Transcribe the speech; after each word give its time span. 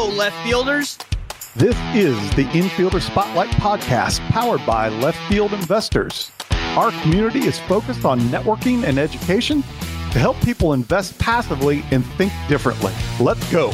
Hello, 0.00 0.14
left 0.14 0.36
fielders. 0.46 0.96
This 1.56 1.76
is 1.92 2.16
the 2.36 2.44
Infielder 2.56 3.02
Spotlight 3.02 3.50
podcast 3.56 4.20
powered 4.28 4.64
by 4.64 4.88
Left 4.88 5.18
Field 5.28 5.52
Investors. 5.52 6.30
Our 6.76 6.92
community 7.02 7.40
is 7.40 7.58
focused 7.58 8.04
on 8.04 8.20
networking 8.20 8.84
and 8.84 8.96
education 8.96 9.62
to 10.12 10.20
help 10.20 10.40
people 10.42 10.72
invest 10.72 11.18
passively 11.18 11.84
and 11.90 12.06
think 12.12 12.32
differently. 12.48 12.92
Let's 13.18 13.44
go. 13.50 13.70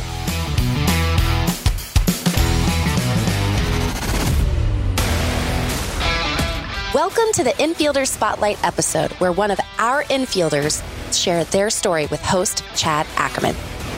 Welcome 6.94 7.32
to 7.34 7.44
the 7.44 7.52
Infielder 7.58 8.08
Spotlight 8.08 8.64
episode, 8.64 9.12
where 9.20 9.32
one 9.32 9.50
of 9.50 9.60
our 9.78 10.04
infielders 10.04 10.82
shared 11.12 11.48
their 11.48 11.68
story 11.68 12.06
with 12.06 12.22
host 12.22 12.64
Chad 12.74 13.06
Ackerman. 13.16 13.54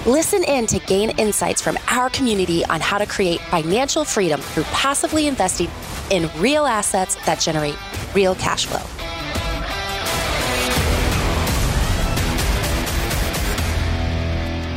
Listen 0.06 0.44
in 0.44 0.68
to 0.68 0.78
gain 0.78 1.10
insights 1.18 1.60
from 1.60 1.76
our 1.88 2.08
community 2.08 2.64
on 2.66 2.80
how 2.80 2.96
to 2.96 3.06
create 3.06 3.40
financial 3.40 4.04
freedom 4.04 4.40
through 4.40 4.62
passively 4.62 5.26
investing 5.26 5.68
in 6.12 6.30
real 6.38 6.64
assets 6.64 7.16
that 7.26 7.40
generate 7.40 7.76
real 8.14 8.36
cash 8.36 8.66
flow. 8.66 8.78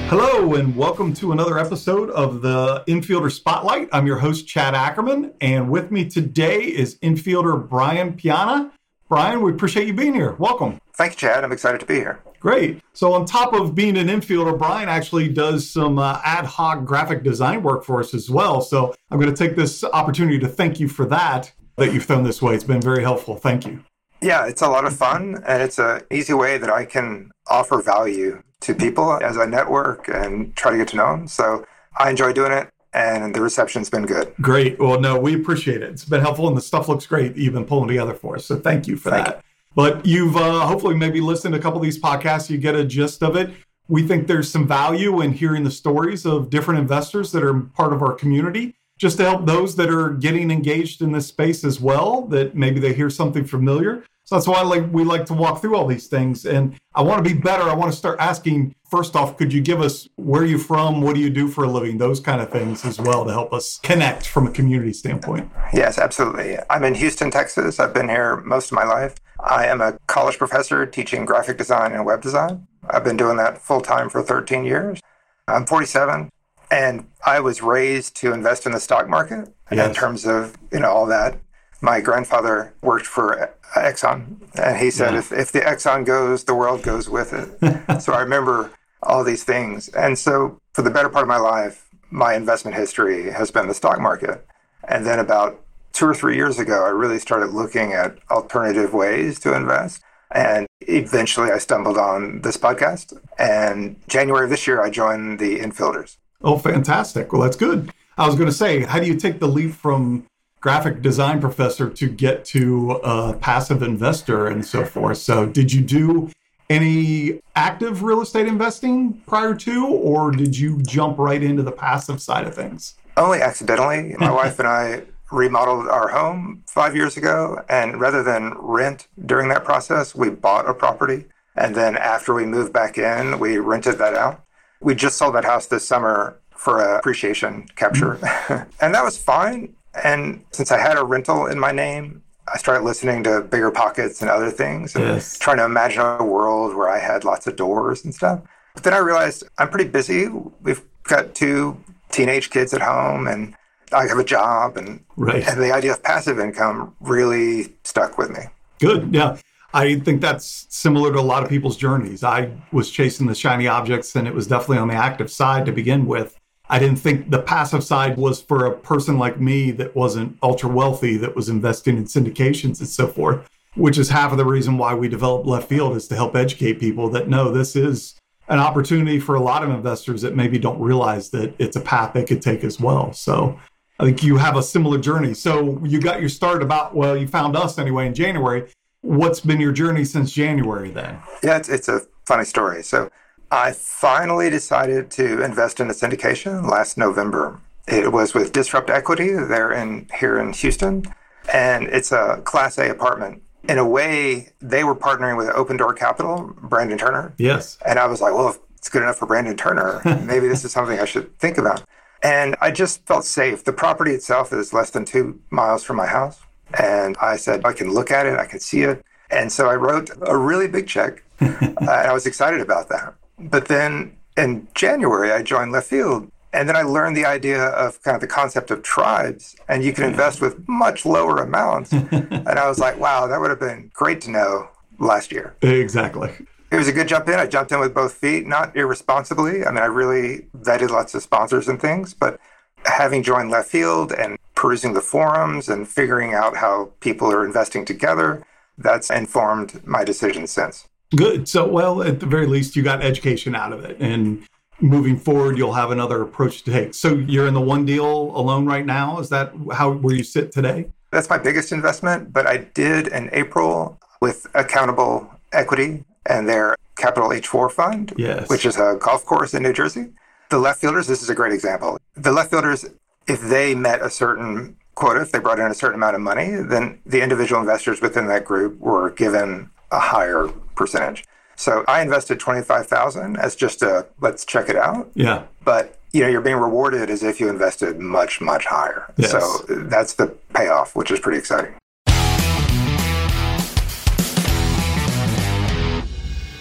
Hello, 0.10 0.56
and 0.56 0.76
welcome 0.76 1.14
to 1.14 1.32
another 1.32 1.60
episode 1.60 2.10
of 2.10 2.42
the 2.42 2.84
Infielder 2.88 3.32
Spotlight. 3.32 3.88
I'm 3.92 4.08
your 4.08 4.18
host, 4.18 4.48
Chad 4.48 4.74
Ackerman, 4.74 5.36
and 5.42 5.70
with 5.70 5.92
me 5.92 6.10
today 6.10 6.62
is 6.62 6.98
infielder 7.02 7.70
Brian 7.70 8.14
Piana. 8.14 8.72
Brian, 9.08 9.42
we 9.44 9.52
appreciate 9.52 9.86
you 9.86 9.94
being 9.94 10.16
here. 10.16 10.32
Welcome. 10.40 10.82
Thank 10.96 11.12
you, 11.12 11.18
Chad. 11.18 11.44
I'm 11.44 11.52
excited 11.52 11.80
to 11.82 11.86
be 11.86 11.98
here. 11.98 12.24
Great. 12.40 12.82
So, 12.94 13.14
on 13.14 13.26
top 13.26 13.54
of 13.54 13.76
being 13.76 13.98
an 13.98 14.08
infielder, 14.08 14.58
Brian 14.58 14.90
actually 14.90 15.30
does 15.30 15.70
some 15.70 16.00
uh, 16.00 16.22
ad 16.24 16.46
hoc 16.46 16.86
graphic 16.86 17.24
design 17.24 17.64
work 17.64 17.84
for 17.84 18.00
us 18.00 18.14
as 18.14 18.30
well. 18.30 18.62
So, 18.62 18.96
I'm 19.12 19.20
going 19.20 19.34
to 19.34 19.38
take 19.38 19.56
this 19.56 19.84
opportunity 19.84 20.40
to 20.40 20.48
thank 20.48 20.80
you 20.80 20.88
for 20.88 21.06
that, 21.08 21.52
that 21.78 21.94
you've 21.94 22.06
thrown 22.06 22.24
this 22.24 22.42
way. 22.42 22.56
It's 22.56 22.64
been 22.64 22.82
very 22.82 23.04
helpful. 23.04 23.36
Thank 23.36 23.66
you. 23.66 23.84
Yeah, 24.22 24.48
it's 24.48 24.62
a 24.62 24.68
lot 24.68 24.86
of 24.86 24.96
fun, 24.96 25.42
and 25.48 25.64
it's 25.64 25.80
an 25.80 26.02
easy 26.12 26.34
way 26.34 26.58
that 26.58 26.70
I 26.70 26.86
can 26.86 27.32
offer 27.50 27.82
value 27.82 28.44
to 28.62 28.76
people 28.76 29.14
as 29.24 29.38
I 29.38 29.46
network 29.46 30.10
and 30.10 30.56
try 30.56 30.72
to 30.72 30.78
get 30.78 30.90
to 30.90 30.98
know 30.98 31.12
them. 31.16 31.28
So 31.28 31.66
I 31.98 32.10
enjoy 32.10 32.34
doing 32.34 32.52
it, 32.52 32.70
and 32.94 33.34
the 33.34 33.42
reception's 33.42 33.90
been 33.90 34.06
good. 34.06 34.34
Great. 34.42 34.78
Well, 34.78 35.00
no, 35.00 35.18
we 35.18 35.36
appreciate 35.36 35.82
it. 35.82 35.90
It's 35.92 36.06
been 36.06 36.22
helpful, 36.22 36.48
and 36.48 36.58
the 36.58 36.62
stuff 36.62 36.90
looks 36.90 37.06
great 37.06 37.38
you've 37.38 37.54
been 37.54 37.66
pulling 37.66 37.88
together 37.88 38.14
for 38.14 38.36
us. 38.36 38.46
So 38.46 38.58
thank 38.58 38.88
you 38.88 38.98
for 38.98 39.10
thank 39.10 39.26
that. 39.26 39.36
You. 39.38 39.42
But 39.76 40.06
you've 40.06 40.36
uh, 40.36 40.66
hopefully 40.66 40.96
maybe 40.96 41.22
listened 41.22 41.54
to 41.54 41.60
a 41.60 41.62
couple 41.62 41.80
of 41.80 41.84
these 41.84 42.00
podcasts, 42.00 42.50
you 42.50 42.58
get 42.58 42.76
a 42.76 42.84
gist 42.84 43.24
of 43.24 43.36
it. 43.36 43.52
We 43.88 44.04
think 44.08 44.28
there's 44.28 44.50
some 44.50 44.68
value 44.68 45.22
in 45.22 45.34
hearing 45.34 45.64
the 45.64 45.72
stories 45.72 46.26
of 46.26 46.50
different 46.50 46.80
investors 46.80 47.32
that 47.32 47.44
are 47.44 47.60
part 47.60 47.94
of 47.94 48.02
our 48.02 48.14
community 48.14 48.76
just 49.00 49.18
to 49.18 49.24
help 49.24 49.46
those 49.46 49.76
that 49.78 49.90
are 49.90 50.12
getting 50.12 50.52
engaged 50.52 51.02
in 51.02 51.14
this 51.14 51.28
space 51.28 51.64
as 51.64 51.80
well 51.80 52.24
that 52.28 52.54
maybe 52.56 52.80
they 52.80 52.94
hear 52.94 53.10
something 53.10 53.46
familiar. 53.46 54.04
So 54.26 54.36
that's 54.36 54.48
why 54.48 54.62
like 54.62 54.92
we 54.92 55.04
like 55.04 55.26
to 55.28 55.34
walk 55.34 55.62
through 55.62 55.76
all 55.76 55.88
these 55.88 56.06
things. 56.06 56.46
And 56.46 56.76
i 56.94 57.02
want 57.02 57.24
to 57.24 57.28
be 57.28 57.36
better. 57.36 57.64
I 57.64 57.74
want 57.74 57.92
to 57.92 57.98
start 57.98 58.20
asking 58.20 58.76
first 58.92 59.16
off 59.16 59.38
could 59.38 59.52
you 59.52 59.62
give 59.62 59.82
us 59.82 60.08
where 60.18 60.46
you're 60.46 60.60
from? 60.60 61.02
What 61.02 61.16
do 61.16 61.22
you 61.22 61.32
do 61.32 61.48
for 61.48 61.64
a 61.64 61.68
living? 61.68 61.98
Those 61.98 62.20
kind 62.20 62.42
of 62.42 62.52
things 62.52 62.86
as 62.86 63.00
well 63.00 63.26
to 63.26 63.32
help 63.32 63.54
us 63.54 63.80
connect 63.82 64.28
from 64.28 64.46
a 64.46 64.52
community 64.52 64.94
standpoint. 64.94 65.50
Yes 65.74 65.98
absolutely. 65.98 66.58
I'm 66.70 66.84
in 66.84 66.94
houston 66.94 67.32
texas. 67.32 67.80
I've 67.80 67.94
been 67.94 68.10
here 68.10 68.42
most 68.42 68.72
of 68.72 68.76
my 68.76 68.84
life 68.84 69.16
i 69.44 69.66
am 69.66 69.82
a 69.82 69.98
college 70.08 70.38
professor 70.38 70.86
teaching 70.86 71.26
graphic 71.26 71.58
design 71.58 71.92
and 71.92 72.06
web 72.06 72.22
design 72.22 72.68
i've 72.90 73.04
been 73.04 73.18
doing 73.18 73.38
that 73.38 73.62
full 73.62 73.82
time 73.82 74.10
for 74.10 74.22
13 74.22 74.66
years 74.66 75.00
i'm 75.48 75.66
47 75.66 76.30
and 76.72 77.08
I 77.26 77.40
was 77.40 77.62
raised 77.62 78.16
to 78.18 78.34
invest 78.34 78.66
in 78.66 78.72
the 78.72 78.80
stock 78.80 79.10
market 79.10 79.50
yes. 79.72 79.88
in 79.88 79.94
terms 79.94 80.26
of, 80.26 80.56
you 80.72 80.80
know, 80.80 80.90
all 80.90 81.06
that. 81.08 81.38
My 81.82 82.02
grandfather 82.02 82.74
worked 82.82 83.06
for 83.06 83.56
Exxon, 83.76 84.38
and 84.62 84.78
he 84.78 84.92
said, 84.92 85.14
yeah. 85.14 85.20
if, 85.20 85.32
if 85.32 85.52
the 85.52 85.62
Exxon 85.62 86.06
goes, 86.06 86.44
the 86.44 86.54
world 86.54 86.84
goes 86.84 87.10
with 87.10 87.34
it. 87.34 88.02
so 88.02 88.14
I 88.14 88.22
remember 88.22 88.72
all 89.02 89.24
these 89.24 89.44
things. 89.44 89.88
And 89.90 90.20
so 90.20 90.60
for 90.74 90.82
the 90.82 90.90
better 90.90 91.10
part 91.10 91.24
of 91.24 91.30
my 91.30 91.38
life, 91.38 91.88
my 92.12 92.36
investment 92.36 92.76
history 92.76 93.32
has 93.32 93.50
been 93.50 93.68
the 93.68 93.74
stock 93.74 94.00
market. 94.00 94.46
And 94.88 95.06
then 95.06 95.20
about 95.20 95.62
two 96.00 96.08
or 96.08 96.14
three 96.14 96.38
years 96.38 96.58
ago, 96.58 96.86
I 96.86 96.90
really 96.90 97.20
started 97.20 97.48
looking 97.48 97.92
at 97.92 98.18
alternative 98.32 98.94
ways 98.94 99.38
to 99.42 99.54
invest. 99.54 100.02
And 100.32 100.66
eventually 100.80 101.52
I 101.52 101.58
stumbled 101.58 101.98
on 101.98 102.40
this 102.40 102.56
podcast. 102.56 103.20
And 103.38 103.98
January 104.08 104.46
of 104.46 104.50
this 104.50 104.66
year, 104.66 104.82
I 104.82 104.90
joined 104.90 105.40
the 105.40 105.60
Infielders. 105.60 106.16
Oh, 106.42 106.58
fantastic. 106.58 107.34
Well, 107.34 107.42
that's 107.42 107.58
good. 107.58 107.92
I 108.18 108.26
was 108.26 108.36
going 108.36 108.48
to 108.48 108.56
say, 108.56 108.84
how 108.84 109.00
do 109.00 109.08
you 109.08 109.16
take 109.16 109.40
the 109.40 109.48
leap 109.48 109.74
from 109.74 110.26
graphic 110.62 111.02
design 111.02 111.42
professor 111.42 111.90
to 111.90 112.08
get 112.08 112.46
to 112.46 112.92
a 113.04 113.34
passive 113.34 113.84
investor 113.84 114.48
and 114.48 114.66
so 114.66 114.86
forth? 114.86 115.18
So, 115.18 115.48
did 115.48 115.74
you 115.74 115.82
do 115.82 116.32
any 116.70 117.42
active 117.58 118.04
real 118.04 118.22
estate 118.22 118.48
investing 118.48 119.22
prior 119.28 119.54
to, 119.56 119.88
or 119.88 120.32
did 120.32 120.58
you 120.58 120.82
jump 120.84 121.18
right 121.18 121.44
into 121.44 121.64
the 121.64 121.72
passive 121.74 122.22
side 122.22 122.48
of 122.48 122.56
things? 122.56 122.96
Only 123.18 123.42
accidentally. 123.42 124.16
My 124.18 124.32
wife 124.44 124.60
and 124.60 124.68
I 124.68 125.04
remodeled 125.32 125.88
our 125.88 126.08
home 126.10 126.64
five 126.68 126.96
years 126.96 127.18
ago, 127.18 127.64
and 127.70 128.00
rather 128.00 128.24
than 128.24 128.54
rent 128.58 129.08
during 129.26 129.50
that 129.50 129.64
process, 129.64 130.16
we 130.16 130.30
bought 130.30 130.68
a 130.68 130.74
property. 130.74 131.26
And 131.56 131.76
then 131.76 131.98
after 131.98 132.34
we 132.34 132.46
moved 132.46 132.74
back 132.74 132.98
in, 132.98 133.40
we 133.40 133.58
rented 133.58 133.98
that 133.98 134.14
out. 134.14 134.44
We 134.82 134.96
just 134.96 135.18
sold 135.18 135.36
that 135.36 135.46
house 135.46 135.68
this 135.68 135.88
summer 135.88 136.40
for 136.56 136.82
a 136.82 137.00
appreciation 137.00 137.68
capture, 137.76 138.16
mm-hmm. 138.16 138.70
and 138.84 138.94
that 138.94 139.04
was 139.04 139.18
fine. 139.18 139.76
And 140.04 140.44
since 140.52 140.72
I 140.72 140.80
had 140.80 140.98
a 140.98 141.04
rental 141.04 141.48
in 141.48 141.60
my 141.60 141.72
name, 141.72 142.24
I 142.52 142.58
started 142.58 142.84
listening 142.84 143.24
to 143.24 143.42
Bigger 143.42 143.72
Pockets 143.72 144.22
and 144.22 144.30
other 144.30 144.50
things, 144.50 144.96
and 144.96 145.06
yes. 145.06 145.38
trying 145.38 145.58
to 145.58 145.66
imagine 145.66 146.02
a 146.02 146.24
world 146.24 146.76
where 146.76 146.90
I 146.90 147.00
had 147.00 147.24
lots 147.24 147.48
of 147.48 147.56
doors 147.56 148.04
and 148.04 148.14
stuff. 148.14 148.42
But 148.74 148.84
then 148.84 148.94
I 148.94 148.98
realized 148.98 149.44
I'm 149.58 149.70
pretty 149.70 149.90
busy. 149.90 150.28
We've 150.62 150.82
got 151.04 151.36
two 151.36 151.82
teenage 152.12 152.50
kids 152.50 152.74
at 152.74 152.82
home, 152.82 153.28
and 153.28 153.54
I 153.94 154.08
have 154.08 154.18
a 154.18 154.24
job, 154.24 154.78
and 154.78 155.04
right. 155.18 155.48
and 155.48 155.62
the 155.62 155.72
idea 155.72 155.94
of 155.94 156.04
passive 156.04 156.40
income 156.40 156.96
really 157.00 157.74
stuck 157.84 158.18
with 158.18 158.30
me. 158.30 158.42
Good, 158.80 159.14
yeah. 159.14 159.38
I 159.74 160.00
think 160.00 160.22
that's 160.22 160.66
similar 160.70 161.14
to 161.14 161.20
a 161.20 161.22
lot 161.22 161.44
of 161.44 161.50
people's 161.50 161.78
journeys. 161.78 162.24
I 162.24 162.52
was 162.72 162.90
chasing 162.90 163.28
the 163.28 163.36
shiny 163.36 163.68
objects 163.68 164.16
and 164.16 164.28
it 164.28 164.34
was 164.34 164.48
definitely 164.48 164.80
on 164.80 164.88
the 164.88 164.96
active 164.96 165.30
side 165.30 165.66
to 165.68 165.72
begin 165.72 166.08
with. 166.08 166.40
I 166.70 166.80
didn't 166.80 166.98
think 166.98 167.30
the 167.30 167.42
passive 167.42 167.84
side 167.84 168.18
was 168.18 168.42
for 168.42 168.66
a 168.66 168.78
person 168.78 169.18
like 169.18 169.40
me 169.40 169.72
that 169.72 169.96
wasn't 169.96 170.38
ultra 170.42 170.70
wealthy, 170.70 171.18
that 171.18 171.36
was 171.36 171.50
investing 171.50 171.98
in 171.98 172.06
syndications 172.06 172.80
and 172.80 172.88
so 172.88 173.08
forth, 173.08 173.48
which 173.76 173.98
is 173.98 174.10
half 174.10 174.32
of 174.32 174.38
the 174.38 174.46
reason 174.46 174.78
why 174.78 174.94
we 174.94 175.08
developed 175.08 175.48
Left 175.48 175.68
Field 175.68 175.96
is 175.96 176.08
to 176.08 176.16
help 176.16 176.36
educate 176.36 176.80
people 176.80 177.10
that 177.10 177.28
no, 177.28 177.52
this 177.52 177.76
is 177.76 178.16
an 178.48 178.60
opportunity 178.60 179.20
for 179.20 179.36
a 179.36 179.42
lot 179.42 179.64
of 179.64 179.70
investors 179.70 180.22
that 180.24 180.36
maybe 180.36 180.58
don't 180.58 180.80
realize 180.80 181.30
that 181.30 181.54
it's 181.60 181.76
a 181.76 181.82
path 181.82 182.14
they 182.14 182.24
could 182.24 182.42
take 182.42 182.64
as 182.64 182.80
well. 182.80 183.14
So 183.14 183.60
I 184.00 184.06
think 184.06 184.24
you 184.24 184.38
have 184.38 184.56
a 184.56 184.64
similar 184.64 184.98
journey. 184.98 185.34
So 185.34 185.84
you 185.84 186.00
got 186.00 186.22
your 186.22 186.30
start 186.30 186.64
about, 186.64 186.96
well, 186.96 187.18
you 187.18 187.28
found 187.28 187.58
us 187.58 187.78
anyway 187.78 188.08
in 188.08 188.14
January 188.14 188.70
What's 189.02 189.40
been 189.40 189.62
your 189.62 189.72
journey 189.72 190.04
since 190.04 190.32
January 190.32 190.92
then? 190.92 191.20
Yeah, 191.42 191.58
it's, 191.58 191.70
it's 191.70 191.88
a 191.88 192.02
funny 192.26 192.44
story. 192.44 192.84
So 192.84 193.10
I 193.50 193.72
finally 193.72 194.50
decided 194.50 195.10
to 195.12 195.42
invest 195.42 195.80
in 195.80 195.90
a 195.90 195.94
syndication 195.94 196.70
last 196.70 196.98
November. 196.98 197.62
It 197.88 198.12
was 198.12 198.34
with 198.34 198.52
Disrupt 198.52 198.90
Equity. 198.90 199.32
They're 199.32 199.72
in 199.72 200.08
here 200.20 200.38
in 200.38 200.52
Houston, 200.54 201.06
and 201.52 201.88
it's 201.88 202.12
a 202.12 202.42
Class 202.44 202.78
A 202.78 202.90
apartment. 202.92 203.42
In 203.68 203.78
a 203.78 203.88
way, 203.88 204.50
they 204.62 204.84
were 204.84 204.96
partnering 204.96 205.38
with 205.38 205.48
Open 205.50 205.78
Door 205.78 205.94
Capital, 205.94 206.54
Brandon 206.62 206.98
Turner. 206.98 207.34
Yes. 207.38 207.78
And 207.86 207.98
I 207.98 208.06
was 208.06 208.22
like, 208.22 208.34
well, 208.34 208.50
if 208.50 208.60
it's 208.78 208.90
good 208.90 209.02
enough 209.02 209.18
for 209.18 209.28
Brandon 209.28 209.56
Turner, 209.56 210.02
maybe 210.26 210.48
this 210.48 210.66
is 210.66 210.72
something 210.72 211.00
I 211.00 211.06
should 211.06 211.38
think 211.40 211.58
about. 211.58 211.84
And 212.22 212.56
I 212.62 212.72
just 212.72 213.06
felt 213.06 213.26
safe. 213.26 213.64
The 213.64 213.74
property 213.74 214.12
itself 214.12 214.52
is 214.52 214.74
less 214.74 214.90
than 214.90 215.06
two 215.06 215.40
miles 215.50 215.84
from 215.84 215.96
my 215.96 216.06
house. 216.06 216.40
And 216.78 217.18
I 217.18 217.38
said, 217.38 217.66
I 217.66 217.74
can 217.74 217.92
look 217.94 218.12
at 218.12 218.26
it, 218.26 218.38
I 218.38 218.46
can 218.46 218.60
see 218.60 218.84
it. 218.84 219.04
And 219.32 219.52
so 219.52 219.70
I 219.70 219.76
wrote 219.76 220.10
a 220.22 220.38
really 220.38 220.68
big 220.68 220.88
check. 220.88 221.24
and 221.40 221.90
I 221.90 222.14
was 222.14 222.26
excited 222.26 222.62
about 222.62 222.90
that. 222.90 223.16
But 223.38 223.68
then 223.68 224.18
in 224.36 224.68
January, 224.74 225.32
I 225.32 225.42
joined 225.42 225.72
Left 225.72 225.88
Field. 225.88 226.30
And 226.52 226.68
then 226.68 226.76
I 226.76 226.82
learned 226.82 227.16
the 227.16 227.26
idea 227.26 227.64
of 227.64 228.02
kind 228.02 228.16
of 228.16 228.22
the 228.22 228.28
concept 228.28 228.72
of 228.72 228.82
tribes, 228.82 229.56
and 229.68 229.84
you 229.84 229.94
can 229.94 230.04
invest 230.04 230.42
with 230.42 230.68
much 230.68 231.06
lower 231.06 231.38
amounts. 231.38 231.92
and 231.94 232.48
I 232.48 232.68
was 232.68 232.80
like, 232.80 233.00
wow, 233.00 233.28
that 233.28 233.40
would 233.40 233.52
have 233.52 233.60
been 233.60 233.92
great 233.94 234.20
to 234.22 234.32
know 234.32 234.68
last 234.98 235.32
year. 235.32 235.56
Exactly. 235.62 236.32
It 236.72 236.76
was 236.76 236.88
a 236.88 236.92
good 236.92 237.08
jump 237.08 237.28
in. 237.28 237.36
I 237.36 237.48
jumped 237.48 237.72
in 237.72 237.80
with 237.80 237.94
both 237.94 238.14
feet, 238.14 238.46
not 238.46 238.76
irresponsibly. 238.76 239.66
I 239.66 239.72
mean, 239.72 239.82
I 239.82 239.88
really 239.88 240.48
vetted 240.58 240.90
lots 240.90 241.16
of 241.16 241.24
sponsors 241.24 241.68
and 241.68 241.82
things, 241.82 242.14
but 242.14 242.40
having 242.86 243.24
joined 243.24 243.50
Left 243.50 243.70
Field 243.70 244.12
and 244.12 244.38
perusing 244.56 244.94
the 244.94 245.02
forums 245.02 245.68
and 245.68 245.88
figuring 245.88 246.34
out 246.34 246.58
how 246.58 246.92
people 247.00 247.32
are 247.32 247.46
investing 247.46 247.86
together, 247.86 248.46
that's 248.78 249.10
informed 249.10 249.86
my 249.86 250.04
decision 250.04 250.46
since. 250.46 250.88
Good. 251.16 251.50
So, 251.50 251.68
well, 251.68 252.04
at 252.04 252.20
the 252.20 252.28
very 252.28 252.46
least, 252.46 252.76
you 252.76 252.84
got 252.84 253.02
education 253.02 253.56
out 253.56 253.74
of 253.74 253.84
it. 253.84 253.98
And 254.00 254.46
moving 254.82 255.18
forward 255.18 255.58
you'll 255.58 255.74
have 255.74 255.92
another 255.92 256.22
approach 256.22 256.64
to 256.64 256.72
take. 256.72 256.94
So 256.94 257.16
you're 257.16 257.48
in 257.48 257.54
the 257.54 257.62
one 257.62 257.86
deal 257.86 258.08
alone 258.08 258.66
right 258.66 258.86
now. 258.86 259.20
Is 259.20 259.30
that 259.30 259.54
how 259.74 259.92
where 259.92 260.16
you 260.16 260.24
sit 260.24 260.52
today? 260.52 260.90
That's 261.12 261.30
my 261.30 261.38
biggest 261.38 261.72
investment, 261.72 262.32
but 262.32 262.46
I 262.48 262.58
did 262.58 263.08
in 263.08 263.30
April 263.34 264.00
with 264.22 264.48
Accountable 264.54 265.30
Equity 265.52 266.06
and 266.26 266.48
their 266.48 266.76
Capital 266.98 267.30
H4 267.30 267.72
fund, 267.72 268.14
yes. 268.18 268.50
which 268.50 268.66
is 268.66 268.78
a 268.78 268.98
golf 269.00 269.26
course 269.26 269.54
in 269.54 269.64
New 269.64 269.74
Jersey. 269.74 270.10
The 270.50 270.60
left 270.60 270.82
fielders, 270.82 271.08
this 271.08 271.22
is 271.22 271.30
a 271.30 271.36
great 271.36 271.54
example. 271.54 271.98
The 272.16 272.32
left 272.32 272.52
fielders, 272.52 272.86
if 273.28 273.42
they 273.42 273.76
met 273.76 274.02
a 274.02 274.10
certain 274.10 274.76
quota, 274.96 275.22
if 275.22 275.32
they 275.32 275.40
brought 275.40 275.60
in 275.60 275.68
a 275.68 275.74
certain 275.74 275.96
amount 275.96 276.16
of 276.16 276.22
money, 276.22 276.56
then 276.56 277.00
the 277.06 277.22
individual 277.22 277.62
investors 277.62 278.02
within 278.02 278.28
that 278.28 278.46
group 278.46 278.80
were 278.80 279.12
given 279.12 279.70
a 279.92 280.00
higher 280.00 280.48
percentage. 280.76 281.24
So 281.56 281.84
I 281.88 282.02
invested 282.02 282.40
25,000 282.40 283.38
as 283.38 283.56
just 283.56 283.82
a 283.82 284.08
let's 284.22 284.46
check 284.46 284.70
it 284.70 284.76
out. 284.76 285.12
Yeah. 285.14 285.44
But 285.64 286.00
you 286.12 286.22
know, 286.22 286.28
you're 286.28 286.42
being 286.42 286.56
rewarded 286.56 287.10
as 287.10 287.22
if 287.22 287.40
you 287.40 287.50
invested 287.50 288.00
much 288.00 288.42
much 288.42 288.66
higher. 288.66 289.14
Yes. 289.18 289.32
So 289.32 289.66
that's 289.68 290.14
the 290.14 290.28
payoff, 290.54 290.96
which 290.96 291.12
is 291.12 291.20
pretty 291.20 291.38
exciting. 291.38 291.76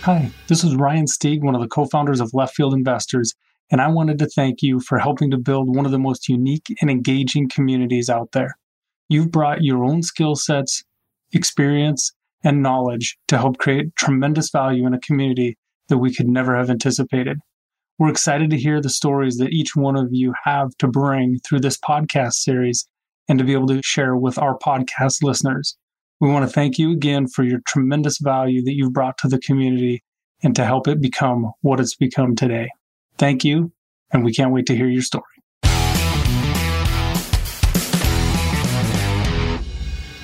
Hi, 0.08 0.30
this 0.46 0.64
is 0.64 0.74
Ryan 0.74 1.04
Stieg, 1.04 1.42
one 1.42 1.54
of 1.54 1.60
the 1.60 1.68
co-founders 1.68 2.22
of 2.22 2.32
Left 2.32 2.54
Field 2.54 2.72
Investors, 2.72 3.34
and 3.70 3.78
I 3.78 3.88
wanted 3.88 4.18
to 4.20 4.26
thank 4.26 4.62
you 4.62 4.80
for 4.80 4.98
helping 4.98 5.30
to 5.30 5.36
build 5.36 5.76
one 5.76 5.84
of 5.84 5.92
the 5.92 5.98
most 5.98 6.30
unique 6.30 6.64
and 6.80 6.90
engaging 6.90 7.46
communities 7.46 8.08
out 8.08 8.32
there. 8.32 8.56
You've 9.10 9.30
brought 9.30 9.64
your 9.64 9.84
own 9.84 10.02
skill 10.02 10.34
sets, 10.34 10.82
experience, 11.34 12.10
and 12.42 12.62
knowledge 12.62 13.18
to 13.28 13.36
help 13.36 13.58
create 13.58 13.94
tremendous 13.96 14.48
value 14.48 14.86
in 14.86 14.94
a 14.94 15.00
community 15.00 15.58
that 15.90 15.98
we 15.98 16.14
could 16.14 16.26
never 16.26 16.56
have 16.56 16.70
anticipated. 16.70 17.36
We're 17.98 18.08
excited 18.08 18.48
to 18.48 18.56
hear 18.56 18.80
the 18.80 18.88
stories 18.88 19.36
that 19.36 19.52
each 19.52 19.76
one 19.76 19.96
of 19.96 20.08
you 20.10 20.32
have 20.44 20.70
to 20.78 20.88
bring 20.88 21.38
through 21.46 21.60
this 21.60 21.76
podcast 21.76 22.36
series 22.36 22.88
and 23.28 23.38
to 23.38 23.44
be 23.44 23.52
able 23.52 23.66
to 23.66 23.82
share 23.84 24.16
with 24.16 24.38
our 24.38 24.56
podcast 24.56 25.22
listeners. 25.22 25.76
We 26.20 26.28
want 26.28 26.44
to 26.44 26.52
thank 26.52 26.78
you 26.78 26.90
again 26.92 27.28
for 27.28 27.44
your 27.44 27.60
tremendous 27.66 28.18
value 28.18 28.62
that 28.64 28.74
you've 28.74 28.92
brought 28.92 29.18
to 29.18 29.28
the 29.28 29.38
community 29.38 30.02
and 30.42 30.54
to 30.56 30.64
help 30.64 30.88
it 30.88 31.00
become 31.00 31.52
what 31.60 31.78
it's 31.78 31.94
become 31.94 32.34
today. 32.34 32.70
Thank 33.18 33.44
you, 33.44 33.72
and 34.12 34.24
we 34.24 34.32
can't 34.32 34.52
wait 34.52 34.66
to 34.66 34.76
hear 34.76 34.88
your 34.88 35.02
story. 35.02 35.24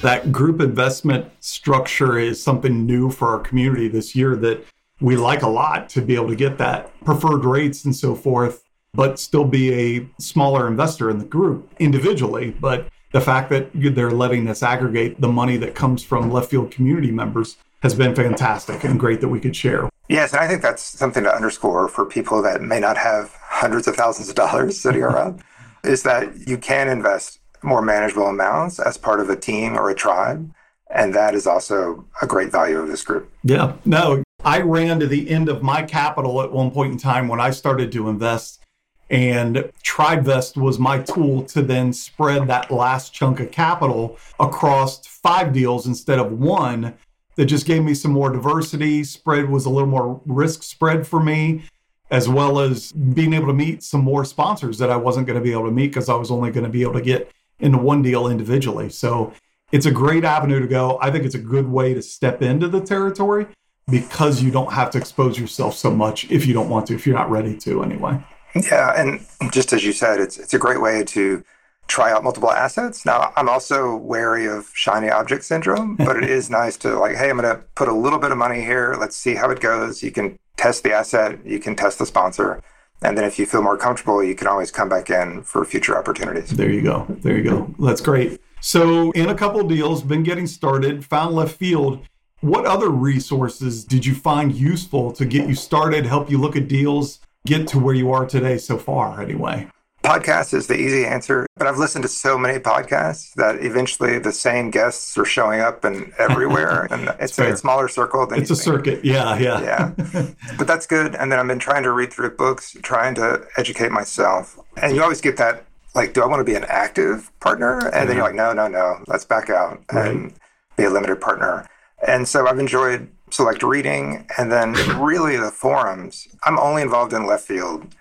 that 0.05 0.31
group 0.31 0.61
investment 0.61 1.27
structure 1.41 2.19
is 2.19 2.43
something 2.43 2.85
new 2.85 3.09
for 3.09 3.29
our 3.29 3.39
community 3.39 3.89
this 3.89 4.15
year 4.15 4.37
that 4.37 4.63
we 5.01 5.17
like 5.17 5.41
a 5.41 5.49
lot 5.49 5.89
to 5.89 6.03
be 6.03 6.15
able 6.15 6.29
to 6.29 6.37
get 6.37 6.59
that 6.59 6.93
preferred 7.07 7.43
rates 7.43 7.87
and 7.87 7.97
so 7.97 8.15
forth, 8.15 8.63
but 8.93 9.19
still 9.19 9.47
be 9.47 9.73
a 9.73 10.07
smaller 10.21 10.69
investor 10.69 11.09
in 11.09 11.17
the 11.17 11.25
group 11.25 11.73
individually. 11.79 12.51
But 12.51 12.87
the 13.15 13.21
fact 13.21 13.49
that 13.49 13.71
they're 13.73 14.11
letting 14.11 14.49
us 14.49 14.61
aggregate 14.61 15.21
the 15.21 15.29
money 15.29 15.57
that 15.57 15.77
comes 15.77 16.03
from 16.03 16.33
left 16.33 16.51
field 16.51 16.73
community 16.73 17.13
members 17.13 17.57
has 17.81 17.95
been 17.95 18.13
fantastic 18.13 18.83
and 18.83 18.99
great 18.99 19.21
that 19.21 19.29
we 19.29 19.39
could 19.39 19.55
share. 19.55 19.89
Yes, 20.09 20.33
and 20.33 20.43
I 20.43 20.49
think 20.49 20.63
that's 20.63 20.83
something 20.83 21.23
to 21.23 21.33
underscore 21.33 21.87
for 21.87 22.05
people 22.05 22.43
that 22.43 22.61
may 22.61 22.81
not 22.81 22.97
have 22.97 23.31
hundreds 23.41 23.87
of 23.87 23.95
thousands 23.95 24.29
of 24.29 24.35
dollars 24.35 24.81
sitting 24.81 25.03
around 25.11 25.45
is 25.85 26.03
that 26.03 26.49
you 26.49 26.59
can 26.59 26.89
invest 26.89 27.39
more 27.63 27.83
manageable 27.83 28.27
amounts 28.27 28.81
as 28.81 28.99
part 28.99 29.21
of 29.21 29.31
a 29.31 29.37
team 29.37 29.79
or 29.79 29.91
a 29.91 29.95
tribe. 29.95 30.53
And 30.91 31.15
that 31.15 31.37
is 31.37 31.47
also 31.47 32.05
a 32.21 32.27
great 32.27 32.51
value 32.51 32.81
of 32.81 32.89
this 32.89 33.05
group. 33.05 33.31
Yeah. 33.45 33.75
No, 33.85 34.25
I 34.45 34.61
ran 34.63 34.99
to 34.99 35.07
the 35.07 35.31
end 35.31 35.49
of 35.49 35.63
my 35.63 35.83
capital 35.83 36.43
at 36.43 36.51
one 36.51 36.73
point 36.73 36.93
in 36.93 36.99
time 36.99 37.29
when 37.29 37.41
I 37.41 37.51
started 37.51 37.93
to 37.93 38.09
invest. 38.09 38.64
And 39.11 39.71
TribeVest 39.83 40.57
was 40.57 40.79
my 40.79 40.99
tool 41.01 41.45
to 41.45 41.63
then 41.63 41.93
spread 41.93 42.49
that 42.49 42.71
last 42.71 43.13
chunk 43.13 43.41
of 43.41 43.51
capital 43.51 44.19
across 44.41 45.07
five 45.07 45.53
deals 45.53 45.87
instead 45.87 46.19
of 46.19 46.33
one. 46.33 46.95
That 47.37 47.47
just 47.47 47.67
gave 47.67 47.83
me 47.83 47.95
some 47.95 48.13
more 48.13 48.31
diversity. 48.31 49.03
Spread 49.03 49.51
was 49.51 49.67
a 49.67 49.71
little 49.71 49.89
more 49.89 50.21
risk 50.25 50.63
spread 50.63 51.05
for 51.07 51.21
me, 51.21 51.65
as 52.11 52.29
well 52.29 52.61
as 52.61 52.93
being 52.93 53.33
able 53.33 53.49
to 53.49 53.53
meet 53.53 53.83
some 53.83 54.03
more 54.03 54.25
sponsors 54.25 54.79
that 54.79 54.89
I 54.89 54.97
wasn't 54.97 55.27
going 55.27 55.39
to 55.39 55.43
be 55.43 55.53
able 55.53 55.65
to 55.65 55.73
meet 55.73 55.89
because 55.89 56.09
I 56.09 56.15
was 56.15 56.31
only 56.31 56.53
going 56.53 56.65
to 56.65 56.71
be 56.71 56.83
able 56.83 56.95
to 56.95 57.03
get 57.03 57.33
into 57.59 57.79
one 57.79 58.03
deal 58.03 58.29
individually. 58.29 58.89
So 58.89 59.33
it's 59.73 59.87
a 59.87 59.91
great 59.91 60.25
avenue 60.25 60.61
to 60.61 60.69
go. 60.69 60.99
I 61.01 61.11
think 61.11 61.25
it's 61.25 61.35
a 61.35 61.41
good 61.41 61.69
way 61.69 61.95
to 61.95 62.03
step 62.03 62.41
into 62.41 62.69
the 62.69 62.81
territory 62.81 63.47
because 63.89 64.43
you 64.43 64.51
don't 64.51 64.73
have 64.73 64.91
to 64.93 64.99
expose 64.99 65.39
yourself 65.39 65.75
so 65.75 65.91
much 65.91 66.31
if 66.31 66.47
you 66.47 66.55
don't 66.55 66.69
want 66.69 66.87
to, 66.87 66.95
if 66.95 67.07
you're 67.07 67.17
not 67.17 67.31
ready 67.31 67.57
to 67.59 67.83
anyway. 67.83 68.23
Yeah, 68.55 68.93
and 69.01 69.25
just 69.53 69.73
as 69.73 69.85
you 69.85 69.93
said, 69.93 70.21
it's 70.21 70.39
it's 70.39 70.55
a 70.55 70.59
great 70.59 70.81
way 70.81 71.05
to 71.05 71.45
try 71.87 72.13
out 72.13 72.25
multiple 72.25 72.51
assets. 72.51 73.05
Now, 73.05 73.33
I'm 73.37 73.49
also 73.49 73.97
wary 73.97 74.47
of 74.47 74.71
shiny 74.75 75.11
object 75.11 75.45
syndrome, 75.45 75.97
but 76.09 76.17
it 76.17 76.25
is 76.25 76.51
nice 76.51 76.77
to 76.79 76.99
like, 76.99 77.17
hey, 77.17 77.31
I'm 77.31 77.39
going 77.39 77.57
to 77.57 77.63
put 77.75 77.89
a 77.89 77.93
little 77.93 78.19
bit 78.19 78.33
of 78.33 78.39
money 78.39 78.61
here. 78.63 78.97
Let's 78.99 79.17
see 79.17 79.35
how 79.35 79.51
it 79.51 79.61
goes. 79.61 80.03
You 80.03 80.11
can 80.11 80.39
test 80.57 80.83
the 80.83 80.93
asset, 80.93 81.45
you 81.45 81.59
can 81.59 81.77
test 81.77 81.99
the 81.99 82.07
sponsor, 82.07 82.63
and 83.03 83.19
then 83.19 83.25
if 83.25 83.39
you 83.39 83.47
feel 83.47 83.63
more 83.63 83.77
comfortable, 83.77 84.23
you 84.23 84.35
can 84.35 84.47
always 84.47 84.71
come 84.71 84.89
back 84.89 85.11
in 85.11 85.43
for 85.43 85.65
future 85.65 85.97
opportunities. 85.97 86.51
There 86.51 86.71
you 86.71 86.83
go. 86.83 87.07
There 87.09 87.37
you 87.37 87.43
go. 87.43 87.75
That's 87.79 88.01
great. 88.01 88.41
So, 88.61 89.11
in 89.11 89.29
a 89.29 89.35
couple 89.35 89.63
deals, 89.69 90.03
been 90.03 90.23
getting 90.23 90.47
started, 90.47 91.05
found 91.05 91.35
left 91.35 91.57
field. 91.57 92.07
What 92.41 92.65
other 92.65 92.89
resources 92.89 93.85
did 93.85 94.07
you 94.07 94.15
find 94.15 94.55
useful 94.55 95.13
to 95.13 95.27
get 95.27 95.47
you 95.47 95.55
started, 95.55 96.07
help 96.07 96.31
you 96.31 96.39
look 96.39 96.57
at 96.57 96.67
deals, 96.67 97.21
get 97.47 97.69
to 97.69 97.79
where 97.79 97.95
you 97.95 98.11
are 98.13 98.27
today 98.27 98.59
so 98.59 98.79
far, 98.79 99.21
anyway? 99.21 99.69
Podcast 100.03 100.53
is 100.53 100.67
the 100.67 100.77
easy 100.77 101.07
answer, 101.07 101.47
but 101.57 101.67
I've 101.67 101.79
listened 101.79 102.03
to 102.03 102.09
so 102.09 102.37
many 102.37 102.59
podcasts 102.59 103.33
that 103.35 103.65
eventually 103.65 104.19
the 104.19 104.33
same 104.33 104.71
guests 104.71 105.17
are 105.17 105.25
showing 105.25 105.61
up 105.61 105.83
and 105.85 106.13
everywhere, 106.19 106.87
and 106.91 107.15
it's 107.21 107.39
a 107.39 107.57
smaller 107.57 107.89
circle. 107.89 108.27
Than 108.27 108.41
it's 108.41 108.51
a 108.51 108.55
think. 108.55 108.65
circuit, 108.65 109.05
yeah, 109.05 109.39
yeah, 109.39 109.63
yeah. 109.63 110.27
but 110.59 110.67
that's 110.67 110.87
good. 110.87 111.15
And 111.15 111.33
then 111.33 111.39
I've 111.39 111.47
been 111.47 111.59
trying 111.59 111.85
to 111.85 111.93
read 111.93 112.13
through 112.13 112.37
books, 112.37 112.77
trying 112.83 113.15
to 113.15 113.47
educate 113.57 113.93
myself, 113.93 114.59
and 114.83 114.95
you 114.95 115.03
always 115.03 115.23
get 115.23 115.39
that 115.39 115.65
like, 115.95 116.13
do 116.13 116.23
I 116.23 116.27
want 116.27 116.41
to 116.41 116.45
be 116.45 116.55
an 116.55 116.65
active 116.69 117.31
partner? 117.41 117.79
And 117.79 117.95
yeah. 117.95 118.05
then 118.05 118.17
you're 118.17 118.27
like, 118.27 118.35
no, 118.35 118.53
no, 118.53 118.69
no, 118.69 119.03
let's 119.07 119.25
back 119.25 119.49
out 119.49 119.83
right. 119.93 120.11
and 120.11 120.35
be 120.77 120.85
a 120.85 120.91
limited 120.91 121.21
partner. 121.21 121.67
And 122.07 122.29
so 122.29 122.47
I've 122.47 122.59
enjoyed 122.59 123.09
select 123.35 123.63
reading, 123.63 124.27
and 124.39 124.51
then 124.51 124.73
really 124.99 125.37
the 125.37 125.51
forums. 125.51 126.29
I'm 126.45 126.59
only 126.59 126.83
involved 126.83 127.13
in 127.13 127.27
left 127.27 127.47
field 127.47 127.95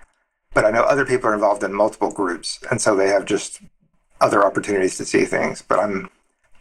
but 0.53 0.65
I 0.65 0.71
know 0.71 0.83
other 0.83 1.05
people 1.05 1.29
are 1.29 1.33
involved 1.33 1.63
in 1.63 1.73
multiple 1.73 2.11
groups, 2.11 2.59
and 2.69 2.79
so 2.79 2.95
they 2.95 3.07
have 3.07 3.25
just 3.25 3.59
other 4.21 4.45
opportunities 4.45 4.97
to 4.97 5.05
see 5.05 5.25
things. 5.25 5.61
But 5.61 5.79
I'm 5.79 6.09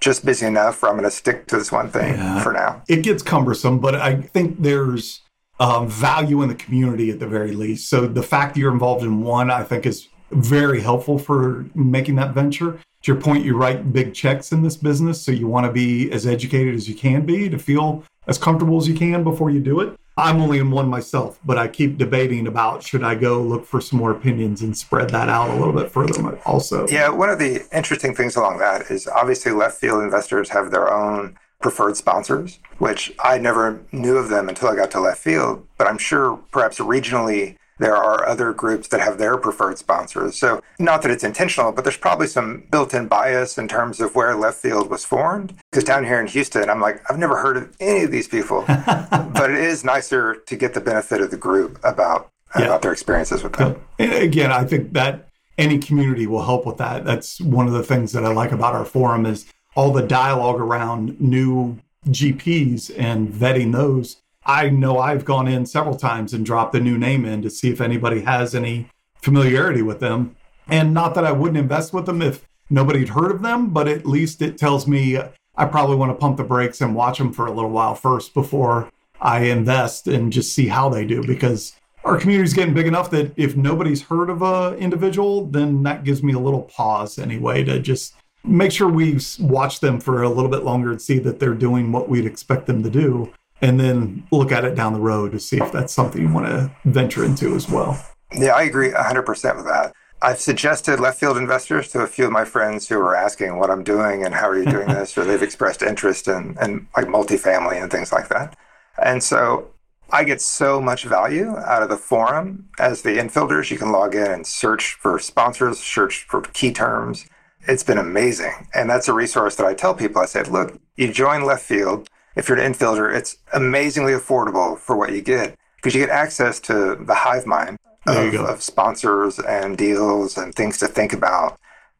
just 0.01 0.25
busy 0.25 0.47
enough 0.47 0.83
where 0.83 0.91
I'm 0.91 0.97
going 0.97 1.09
to 1.09 1.15
stick 1.15 1.47
to 1.49 1.59
this 1.59 1.71
one 1.71 1.91
thing 1.91 2.15
yeah. 2.15 2.43
for 2.43 2.53
now. 2.53 2.83
It 2.89 3.03
gets 3.03 3.23
cumbersome, 3.23 3.79
but 3.79 3.95
I 3.95 4.17
think 4.17 4.63
there's 4.63 5.21
um, 5.61 5.89
value 5.89 6.43
in 6.43 6.49
the 6.49 6.55
community 6.55 7.11
at 7.11 7.21
the 7.21 7.29
very 7.29 7.53
least. 7.53 7.89
So 7.89 8.07
the 8.07 8.23
fact 8.23 8.55
that 8.55 8.61
you're 8.61 8.73
involved 8.73 9.05
in 9.05 9.23
one, 9.23 9.51
I 9.51 9.63
think, 9.63 9.87
is 9.87 10.09
very 10.31 10.81
helpful 10.81 11.19
for 11.19 11.67
making 11.75 12.17
that 12.17 12.33
venture. 12.33 12.81
To 13.03 13.13
your 13.13 13.21
point, 13.21 13.45
you 13.45 13.57
write 13.57 13.93
big 13.93 14.15
checks 14.15 14.53
in 14.53 14.63
this 14.63 14.77
business, 14.77 15.21
so 15.21 15.31
you 15.31 15.47
want 15.47 15.67
to 15.67 15.73
be 15.73 16.11
as 16.11 16.27
educated 16.27 16.75
as 16.75 16.89
you 16.89 16.95
can 16.95 17.27
be 17.27 17.49
to 17.49 17.59
feel 17.59 18.05
as 18.27 18.39
comfortable 18.39 18.79
as 18.79 18.89
you 18.89 18.95
can 18.95 19.25
before 19.25 19.51
you 19.51 19.61
do 19.61 19.81
it. 19.81 19.99
I'm 20.17 20.41
only 20.43 20.59
in 20.59 20.71
one 20.71 20.89
myself, 20.89 21.41
but 21.45 21.57
I 21.57 21.69
keep 21.69 21.97
debating 21.97 22.47
about 22.47 22.83
should 22.83 23.03
I 23.03 23.15
go 23.15 23.41
look 23.41 23.65
for 23.65 23.81
some 23.81 23.99
more 23.99 24.11
opinions 24.11 24.61
and 24.61 24.77
spread 24.77 25.09
that 25.11 25.31
out 25.31 25.49
a 25.49 25.55
little 25.55 25.73
bit 25.73 25.91
further 25.91 26.39
also. 26.45 26.87
Yeah, 26.89 27.09
one 27.09 27.31
of 27.31 27.39
the 27.39 27.67
interesting 27.73 28.15
things 28.15 28.37
along 28.37 28.59
that 28.59 28.91
is 28.91 29.07
obviously 29.07 29.53
left 29.53 29.81
field 29.81 30.03
investors 30.03 30.51
have 30.51 30.71
their 30.71 30.93
own 30.93 31.39
preferred 31.63 31.97
sponsors, 31.97 32.59
which 32.79 33.13
I 33.21 33.39
never 33.39 33.81
knew 33.93 34.19
of 34.19 34.29
them 34.29 34.49
until 34.51 34.69
I 34.69 34.77
got 34.77 34.91
to 34.93 35.01
left 35.01 35.23
field, 35.23 35.67
but 35.79 35.87
I'm 35.87 35.99
sure 35.99 36.37
perhaps 36.51 36.79
regionally 36.79 37.57
there 37.83 37.97
are 37.97 38.27
other 38.27 38.53
groups 38.53 38.89
that 38.89 39.01
have 39.01 39.19
their 39.19 39.37
preferred 39.37 39.79
sponsors. 39.79 40.37
So, 40.37 40.63
not 40.79 41.03
that 41.03 41.11
it's 41.11 41.25
intentional, 41.25 41.73
but 41.73 41.85
there's 41.85 41.97
probably 41.97 42.27
some 42.27 42.65
built 42.71 42.95
in 42.95 43.09
bias 43.09 43.59
in 43.59 43.69
terms 43.69 44.01
of 44.01 44.15
where 44.15 44.35
left 44.35 44.59
field 44.59 44.89
was 44.89 45.05
formed. 45.05 45.55
Because 45.71 45.85
down 45.85 46.05
here 46.05 46.21
in 46.21 46.27
Houston, 46.29 46.71
I'm 46.71 46.81
like, 46.81 47.03
I've 47.11 47.19
never 47.19 47.37
heard 47.39 47.57
of 47.57 47.77
any 47.81 48.05
of 48.05 48.11
these 48.11 48.29
people. 48.29 48.65
but 48.67 49.51
it 49.51 49.59
is 49.59 49.85
nicer 49.85 50.37
to 50.37 50.57
get 50.57 50.75
the 50.75 50.81
benefit 50.81 51.21
of 51.21 51.31
the 51.31 51.37
group 51.37 51.79
about, 51.83 52.31
yeah. 52.57 52.67
about 52.67 52.83
their 52.83 52.93
experiences 52.93 53.43
with 53.43 53.55
them. 53.55 53.83
And 53.99 54.13
again, 54.13 54.53
I 54.53 54.65
think 54.65 54.93
that 54.93 55.29
any 55.59 55.79
community 55.79 56.27
will 56.27 56.45
help 56.45 56.67
with 56.67 56.79
that. 56.79 57.05
That's 57.05 57.41
one 57.41 57.67
of 57.67 57.73
the 57.73 57.83
things 57.83 58.13
that 58.13 58.25
I 58.25 58.33
like 58.33 58.53
about 58.53 58.75
our 58.75 58.85
forum 58.85 59.27
is 59.27 59.47
all 59.75 59.93
the 59.93 60.03
dialogue 60.03 60.61
around 60.61 61.21
new 61.21 61.79
GPs 62.09 62.91
and 62.99 63.29
vetting 63.29 63.73
those 63.73 64.22
I 64.45 64.69
know 64.71 64.99
I've 64.99 65.25
gone 65.25 65.49
in 65.49 65.67
several 65.67 65.97
times 65.97 66.33
and 66.33 66.45
dropped 66.45 66.73
the 66.73 66.81
new 66.81 66.99
name 66.99 67.25
in 67.25 67.43
to 67.43 67.51
see 67.51 67.71
if 67.71 67.81
anybody 67.81 68.23
has 68.23 68.55
any 68.55 68.89
familiarity 69.21 69.83
with 69.83 70.01
them. 70.01 70.37
And 70.69 70.93
not 70.93 71.15
that 71.15 71.25
I 71.25 71.33
wouldn't 71.33 71.59
invest 71.59 71.93
with 71.93 72.07
them 72.07 72.23
if 72.23 72.45
nobody'd 72.71 73.11
heard 73.11 73.31
of 73.31 73.43
them, 73.43 73.71
but 73.71 73.89
at 73.89 74.07
least 74.07 74.43
it 74.43 74.59
tells 74.59 74.87
me 74.87 75.19
I 75.55 75.67
probably 75.67 75.97
want 75.97 76.11
to 76.11 76.17
pump 76.17 76.39
the 76.39 76.45
brakes 76.45 76.81
and 76.81 76.95
watch 76.95 77.19
them 77.19 77.33
for 77.33 77.47
a 77.47 77.53
little 77.53 77.71
while 77.71 77.95
first 77.95 78.35
before 78.35 78.91
I 79.21 79.45
invest 79.45 80.09
and 80.09 80.33
just 80.33 80.55
see 80.55 80.69
how 80.69 80.89
they 80.89 81.05
do 81.05 81.25
because 81.25 81.75
our 82.05 82.19
community's 82.19 82.55
getting 82.55 82.75
big 82.75 82.87
enough 82.87 83.11
that 83.11 83.33
if 83.37 83.57
nobody's 83.57 84.03
heard 84.03 84.29
of 84.31 84.43
a 84.43 84.77
individual, 84.79 85.47
then 85.47 85.83
that 85.85 86.05
gives 86.05 86.23
me 86.23 86.33
a 86.33 86.39
little 86.39 86.63
pause 86.63 87.19
anyway 87.19 87.63
to 87.65 87.79
just 87.79 88.15
make 88.45 88.73
sure 88.73 88.89
we 88.89 89.19
watch 89.39 89.81
them 89.81 90.01
for 90.01 90.23
a 90.23 90.29
little 90.29 90.51
bit 90.51 90.65
longer 90.65 90.91
and 90.91 91.01
see 91.01 91.19
that 91.21 91.39
they're 91.39 91.55
doing 91.55 91.93
what 91.93 92.09
we'd 92.09 92.27
expect 92.27 92.67
them 92.67 92.83
to 92.83 92.91
do, 92.91 93.33
and 93.63 93.79
then 93.79 94.27
look 94.33 94.53
at 94.53 94.65
it 94.65 94.75
down 94.75 94.93
the 94.93 95.01
road 95.01 95.33
to 95.33 95.41
see 95.41 95.57
if 95.57 95.73
that's 95.73 95.93
something 95.93 96.21
you 96.21 96.33
want 96.33 96.47
to 96.47 96.71
venture 96.85 97.25
into 97.25 97.55
as 97.55 97.71
well. 97.71 98.05
Yeah, 98.37 98.55
I 98.55 98.63
agree 98.63 98.91
100% 98.91 99.57
with 99.57 99.67
that. 99.67 99.95
I've 100.21 100.41
suggested 100.41 101.01
left 101.01 101.19
field 101.19 101.37
investors 101.37 101.89
to 101.93 102.01
a 102.01 102.07
few 102.07 102.27
of 102.27 102.33
my 102.33 102.45
friends 102.45 102.89
who 102.89 102.99
are 102.99 103.15
asking 103.15 103.59
what 103.59 103.71
I'm 103.71 103.83
doing 103.83 104.25
and 104.25 104.35
how 104.35 104.49
are 104.49 104.59
you 104.59 104.67
doing 104.67 104.89
this, 104.89 105.17
or 105.17 105.25
they've 105.25 105.43
expressed 105.43 105.83
interest 105.83 106.29
in, 106.29 106.57
in 106.61 106.89
like 106.97 107.07
multifamily 107.07 107.81
and 107.81 107.91
things 107.91 108.13
like 108.13 108.29
that. 108.29 108.57
And 109.03 109.23
so 109.23 109.71
I 110.11 110.25
get 110.25 110.41
so 110.41 110.81
much 110.81 111.05
value 111.05 111.57
out 111.57 111.83
of 111.83 111.89
the 111.89 111.97
forum 111.97 112.69
as 112.79 113.03
the 113.03 113.17
infielders. 113.17 113.71
You 113.71 113.79
can 113.79 113.93
log 113.93 114.15
in 114.15 114.31
and 114.31 114.47
search 114.47 114.95
for 114.95 115.19
sponsors, 115.19 115.79
search 115.79 116.25
for 116.25 116.43
key 116.43 116.73
terms. 116.73 117.27
It's 117.67 117.85
been 117.85 117.99
amazing. 117.99 118.69
And 118.75 118.91
that's 118.91 119.09
a 119.09 119.13
resource 119.13 119.57
that 119.57 119.67
I 119.67 119.75
tell 119.75 119.95
people. 119.95 120.21
I 120.21 120.27
said, 120.27 120.49
look, 120.49 120.79
you 120.97 121.13
join 121.13 121.45
left 121.45 121.65
field. 121.65 122.09
If 122.37 122.49
you're 122.49 122.59
an 122.59 122.73
infielder, 122.73 123.15
it's 123.15 123.37
amazingly 123.53 124.13
affordable 124.13 124.79
for 124.79 124.97
what 124.97 125.13
you 125.13 125.23
get 125.23 125.57
because 125.77 125.95
you 125.95 126.01
get 126.01 126.11
access 126.11 126.61
to 126.61 126.97
the 126.97 127.15
hive 127.15 127.47
mind 127.47 127.79
of, 128.07 128.35
of, 128.35 128.63
sponsors 128.63 129.39
and 129.39 129.77
deals 129.77 130.37
and 130.37 130.55
things 130.55 130.79
to 130.79 130.89
think 130.89 131.13
about. 131.13 131.59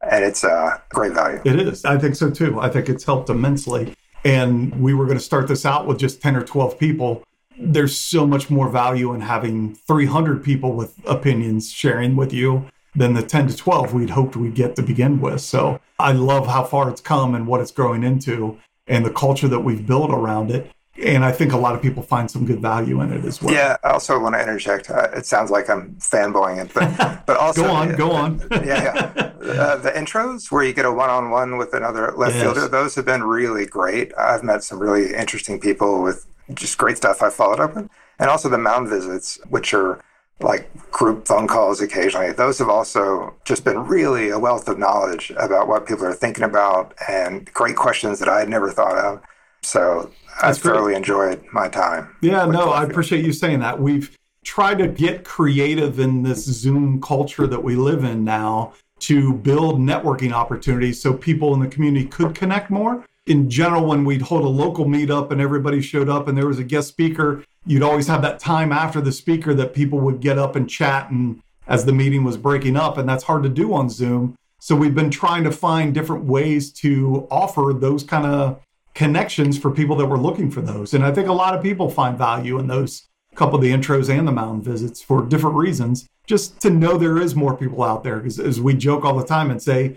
And 0.09 0.25
it's 0.25 0.43
a 0.43 0.83
great 0.89 1.13
value. 1.13 1.41
It 1.45 1.61
is. 1.61 1.85
I 1.85 1.99
think 1.99 2.17
so 2.17 2.31
too. 2.31 2.61
I 2.61 2.69
think 2.69 2.89
it's 2.89 3.05
helped 3.05 3.31
immensely. 3.31 3.95
And 4.25 4.75
we 4.81 4.95
were 4.95 5.05
going 5.05 5.19
to 5.19 5.25
start 5.25 5.49
this 5.49 5.65
out 5.65 5.87
with 5.87 5.99
just 5.99 6.23
10 6.23 6.37
or 6.37 6.43
12 6.43 6.79
people 6.79 7.25
there's 7.59 7.99
so 7.99 8.27
much 8.27 8.51
more 8.51 8.69
value 8.69 9.15
in 9.15 9.21
having 9.21 9.75
300 9.75 10.43
people 10.43 10.73
with 10.73 10.99
opinions 11.07 11.71
sharing 11.71 12.17
with 12.17 12.33
you 12.33 12.67
than 12.95 13.15
the 13.15 13.23
10 13.23 13.49
to 13.49 13.57
12 13.57 13.95
we'd 13.95 14.11
hoped 14.11 14.37
we'd 14.37 14.55
get 14.55 14.77
to 14.77 14.83
begin 14.83 15.21
with. 15.21 15.41
So 15.41 15.81
I 15.99 16.13
love 16.13 16.47
how 16.47 16.65
far 16.65 16.91
it's 16.91 17.01
come 17.01 17.35
and 17.35 17.47
what 17.47 17.61
it's 17.61 17.71
growing 17.71 18.03
into 18.03 18.59
and 18.87 19.05
the 19.05 19.11
culture 19.11 19.49
that 19.49 19.61
we've 19.61 19.87
built 19.87 20.11
around 20.11 20.51
it. 20.51 20.71
And 21.03 21.25
I 21.25 21.33
think 21.33 21.53
a 21.53 21.57
lot 21.57 21.75
of 21.75 21.81
people 21.81 22.03
find 22.03 22.31
some 22.31 22.45
good 22.45 22.61
value 22.61 23.01
in 23.01 23.13
it 23.13 23.25
as 23.25 23.41
well. 23.41 23.55
Yeah, 23.55 23.79
I 23.83 23.91
also 23.93 24.19
want 24.19 24.35
to 24.35 24.41
interject. 24.41 24.91
Uh, 24.91 25.09
it 25.15 25.25
sounds 25.25 25.51
like 25.51 25.71
I'm 25.71 25.95
fanboying 25.95 26.63
it, 26.63 26.75
but 26.75 27.23
but 27.27 27.39
also 27.39 27.63
go 27.63 27.71
on, 27.71 27.97
go 27.97 28.13
on. 28.13 28.43
yeah, 28.51 29.13
yeah. 29.17 29.33
Uh, 29.41 29.77
the 29.77 29.91
intros 29.91 30.53
where 30.53 30.63
you 30.63 30.75
get 30.75 30.85
a 30.85 30.93
one-on-one 30.93 31.57
with 31.57 31.73
another 31.73 32.13
left 32.13 32.35
yes. 32.35 32.43
fielder, 32.43 32.69
those 32.69 32.95
have 32.95 33.07
been 33.07 33.23
really 33.23 33.65
great. 33.65 34.13
I've 34.19 34.43
met 34.43 34.63
some 34.65 34.79
really 34.79 35.15
interesting 35.15 35.59
people 35.59 36.03
with 36.03 36.27
just 36.53 36.77
great 36.77 36.99
stuff 36.99 37.23
I 37.23 37.31
followed 37.31 37.61
up 37.61 37.75
with. 37.75 37.89
And 38.19 38.29
also 38.29 38.51
the 38.51 38.59
mound 38.59 38.89
visits, 38.89 39.41
which 39.49 39.73
are 39.73 39.99
like 40.41 40.69
group 40.91 41.27
phone 41.27 41.47
calls 41.47 41.81
occasionally. 41.81 42.33
Those 42.33 42.59
have 42.59 42.69
also 42.69 43.35
just 43.45 43.65
been 43.65 43.79
really 43.87 44.31
a 44.31 44.39
wealth 44.39 44.69
of 44.69 44.79
knowledge 44.79 45.33
about 45.37 45.69
what 45.69 45.87
people 45.87 46.05
are 46.05 46.15
thinking 46.15 46.45
about 46.45 46.95
and 47.09 47.53
great 47.55 47.77
questions 47.77 48.19
that 48.19 48.29
I 48.29 48.41
had 48.41 48.49
never 48.49 48.71
thought 48.71 48.97
of. 48.97 49.23
So 49.63 50.11
I've 50.43 50.59
thoroughly 50.59 50.95
enjoyed 50.95 51.45
my 51.53 51.69
time. 51.69 52.17
Yeah, 52.21 52.45
no, 52.47 52.71
I 52.71 52.85
appreciate 52.85 53.25
you 53.25 53.33
saying 53.33 53.61
that. 53.61 53.81
We've 53.81 54.17
tried 54.45 54.79
to 54.79 54.89
get 54.89 55.25
creative 55.25 56.01
in 56.01 56.23
this 56.23 56.45
Zoom 56.45 57.01
culture 57.01 57.47
that 57.47 57.63
we 57.63 57.77
live 57.77 58.03
in 58.03 58.25
now 58.25 58.73
to 59.01 59.35
build 59.35 59.79
networking 59.79 60.33
opportunities 60.33 61.01
so 61.01 61.13
people 61.13 61.55
in 61.55 61.61
the 61.61 61.69
community 61.69 62.07
could 62.07 62.35
connect 62.35 62.71
more 62.71 63.05
in 63.27 63.49
general, 63.49 63.87
when 63.87 64.05
we'd 64.05 64.23
hold 64.23 64.45
a 64.45 64.49
local 64.49 64.85
meetup 64.85 65.31
and 65.31 65.41
everybody 65.41 65.81
showed 65.81 66.09
up 66.09 66.29
and 66.29 66.37
there 66.37 66.47
was 66.47 66.59
a 66.59 66.65
guest 66.65 66.89
speaker, 66.89 67.45
you'd 67.65 67.83
always 67.83 68.09
have 68.09 68.23
that 68.23 68.41
time 68.41 68.73
after 68.73 69.01
the 69.01 69.13
speaker 69.13 69.55
that 69.55 69.75
people 69.75 70.01
would 70.01 70.21
get 70.21 70.39
up 70.39 70.57
and 70.57 70.69
chat 70.69 71.11
and 71.11 71.41
as 71.69 71.85
the 71.85 71.93
meeting 71.93 72.25
was 72.25 72.37
breaking 72.37 72.77
up. 72.77 72.99
And 72.99 73.09
that's 73.09 73.25
hard 73.25 73.45
to 73.45 73.49
do 73.49 73.73
on 73.75 73.89
Zoom. 73.89 74.37
So 74.59 74.75
we've 74.75 74.95
been 74.95 75.11
trying 75.11 75.45
to 75.45 75.53
find 75.53 75.95
different 75.95 76.25
ways 76.25 76.73
to 76.75 77.27
offer 77.31 77.73
those 77.73 78.03
kind 78.03 78.27
of 78.27 78.61
connections 78.95 79.59
for 79.59 79.71
people 79.71 79.97
that 79.97 80.07
were 80.07 80.19
looking 80.19 80.51
for 80.51 80.61
those. 80.61 80.93
And 80.95 81.05
I 81.05 81.13
think 81.13 81.29
a 81.29 81.33
lot 81.33 81.55
of 81.55 81.63
people 81.63 81.89
find 81.89 82.19
value 82.19 82.59
in 82.59 82.67
those 82.67 83.09
couple 83.35 83.57
of 83.57 83.63
the 83.63 83.73
intros 83.73 84.11
and 84.11 84.29
the 84.29 84.33
mound 84.33 84.63
visits 84.63 85.01
for 85.01 85.25
different 85.25 85.57
reasons. 85.57 86.07
Just 86.27 86.61
to 86.61 86.71
know 86.71 86.99
there 86.99 87.19
is 87.19 87.35
more 87.35 87.57
people 87.57 87.83
out 87.83 88.05
there, 88.05 88.19
because 88.19 88.39
as 88.39 88.61
we 88.61 88.75
joke 88.75 89.05
all 89.05 89.17
the 89.17 89.25
time 89.25 89.51
and 89.51 89.63
say, 89.63 89.97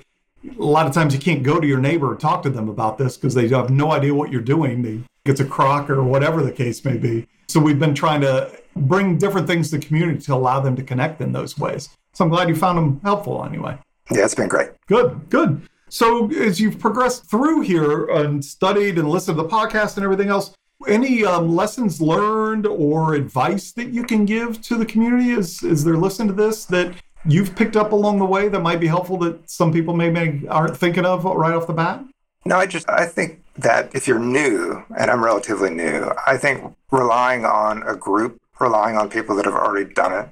a 0.60 0.64
lot 0.64 0.86
of 0.86 0.94
times 0.94 1.14
you 1.14 1.20
can't 1.20 1.44
go 1.44 1.60
to 1.60 1.68
your 1.68 1.80
neighbor 1.80 2.12
and 2.12 2.20
talk 2.20 2.44
to 2.44 2.50
them 2.50 2.70
about 2.70 2.98
this 2.98 3.18
because 3.18 3.34
they 3.34 3.48
have 3.50 3.70
no 3.70 3.92
idea 3.92 4.14
what 4.14 4.32
you're 4.32 4.42
doing. 4.42 4.82
They, 4.82 5.02
it's 5.26 5.40
a 5.40 5.46
crock 5.46 5.90
or 5.90 6.04
whatever 6.04 6.44
the 6.44 6.52
case 6.52 6.84
may 6.86 6.98
be. 6.98 7.28
So 7.48 7.60
we've 7.60 7.80
been 7.80 7.96
trying 7.96 8.22
to 8.22 8.52
bring 8.76 9.18
different 9.18 9.48
things 9.48 9.70
to 9.70 9.78
the 9.78 9.86
community 9.86 10.20
to 10.22 10.34
allow 10.34 10.60
them 10.60 10.76
to 10.76 10.84
connect 10.84 11.22
in 11.22 11.32
those 11.32 11.58
ways. 11.58 11.90
So 12.14 12.24
I'm 12.24 12.30
glad 12.30 12.50
you 12.50 12.56
found 12.56 12.78
them 12.78 13.00
helpful 13.04 13.44
anyway. 13.44 13.78
Yeah, 14.12 14.26
it's 14.26 14.36
been 14.36 14.48
great. 14.48 14.70
Good, 14.88 15.30
good. 15.30 15.62
So 15.90 16.32
as 16.32 16.60
you've 16.60 16.80
progressed 16.80 17.30
through 17.30 17.62
here 17.62 18.06
and 18.06 18.44
studied 18.44 18.98
and 18.98 19.10
listened 19.10 19.38
to 19.38 19.44
the 19.44 19.50
podcast 19.50 19.96
and 19.96 20.04
everything 20.04 20.30
else, 20.30 20.52
any 20.88 21.26
um, 21.26 21.56
lessons 21.56 22.02
learned 22.02 22.68
or 22.68 23.14
advice 23.14 23.72
that 23.74 23.90
you 23.90 24.04
can 24.04 24.26
give 24.26 24.62
to 24.64 24.78
the 24.78 24.86
community 24.86 25.32
as, 25.32 25.64
as 25.64 25.84
they're 25.84 25.98
listening 25.98 26.28
to 26.28 26.34
this 26.34 26.66
that 26.66 26.94
you've 27.28 27.56
picked 27.56 27.76
up 27.76 27.92
along 27.92 28.20
the 28.20 28.26
way 28.26 28.48
that 28.48 28.60
might 28.60 28.80
be 28.80 28.88
helpful 28.88 29.18
that 29.20 29.50
some 29.50 29.72
people 29.72 29.94
maybe 29.94 30.48
aren't 30.48 30.78
thinking 30.78 31.06
of 31.06 31.24
right 31.26 31.54
off 31.54 31.68
the 31.68 31.74
bat? 31.74 32.04
No, 32.46 32.58
I 32.58 32.68
just 32.68 32.88
I 32.90 33.06
think 33.06 33.42
that 33.58 33.94
if 33.96 34.08
you're 34.08 34.20
new, 34.20 34.84
and 34.98 35.10
I'm 35.10 35.24
relatively 35.24 35.70
new, 35.70 36.12
I 36.28 36.38
think 36.38 36.76
relying 36.92 37.46
on 37.46 37.84
a 37.84 37.96
group, 37.96 38.40
relying 38.60 38.98
on 38.98 39.10
people 39.10 39.36
that 39.38 39.46
have 39.46 39.56
already 39.56 39.92
done 39.94 40.14
it, 40.14 40.30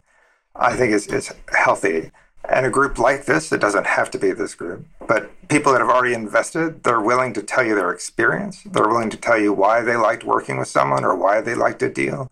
I 0.56 0.76
think 0.76 0.94
is 0.94 1.08
is 1.08 1.34
healthy. 1.56 2.12
And 2.50 2.66
a 2.66 2.70
group 2.70 3.00
like 3.00 3.24
this, 3.26 3.54
it 3.54 3.62
doesn't 3.62 3.88
have 3.88 4.12
to 4.12 4.20
be 4.20 4.32
this 4.32 4.54
group, 4.54 4.86
but 5.08 5.32
people 5.48 5.72
that 5.72 5.80
have 5.80 5.90
already 5.90 6.14
invested, 6.14 6.84
they're 6.84 7.00
willing 7.00 7.32
to 7.34 7.42
tell 7.42 7.66
you 7.66 7.74
their 7.74 7.92
experience. 7.92 8.62
They're 8.64 8.88
willing 8.88 9.10
to 9.12 9.18
tell 9.18 9.40
you 9.40 9.54
why 9.54 9.82
they 9.82 9.96
liked 9.96 10.26
working 10.26 10.58
with 10.58 10.68
someone 10.68 11.06
or 11.06 11.16
why 11.16 11.40
they 11.40 11.56
liked 11.56 11.82
a 11.84 11.90
deal. 11.90 12.30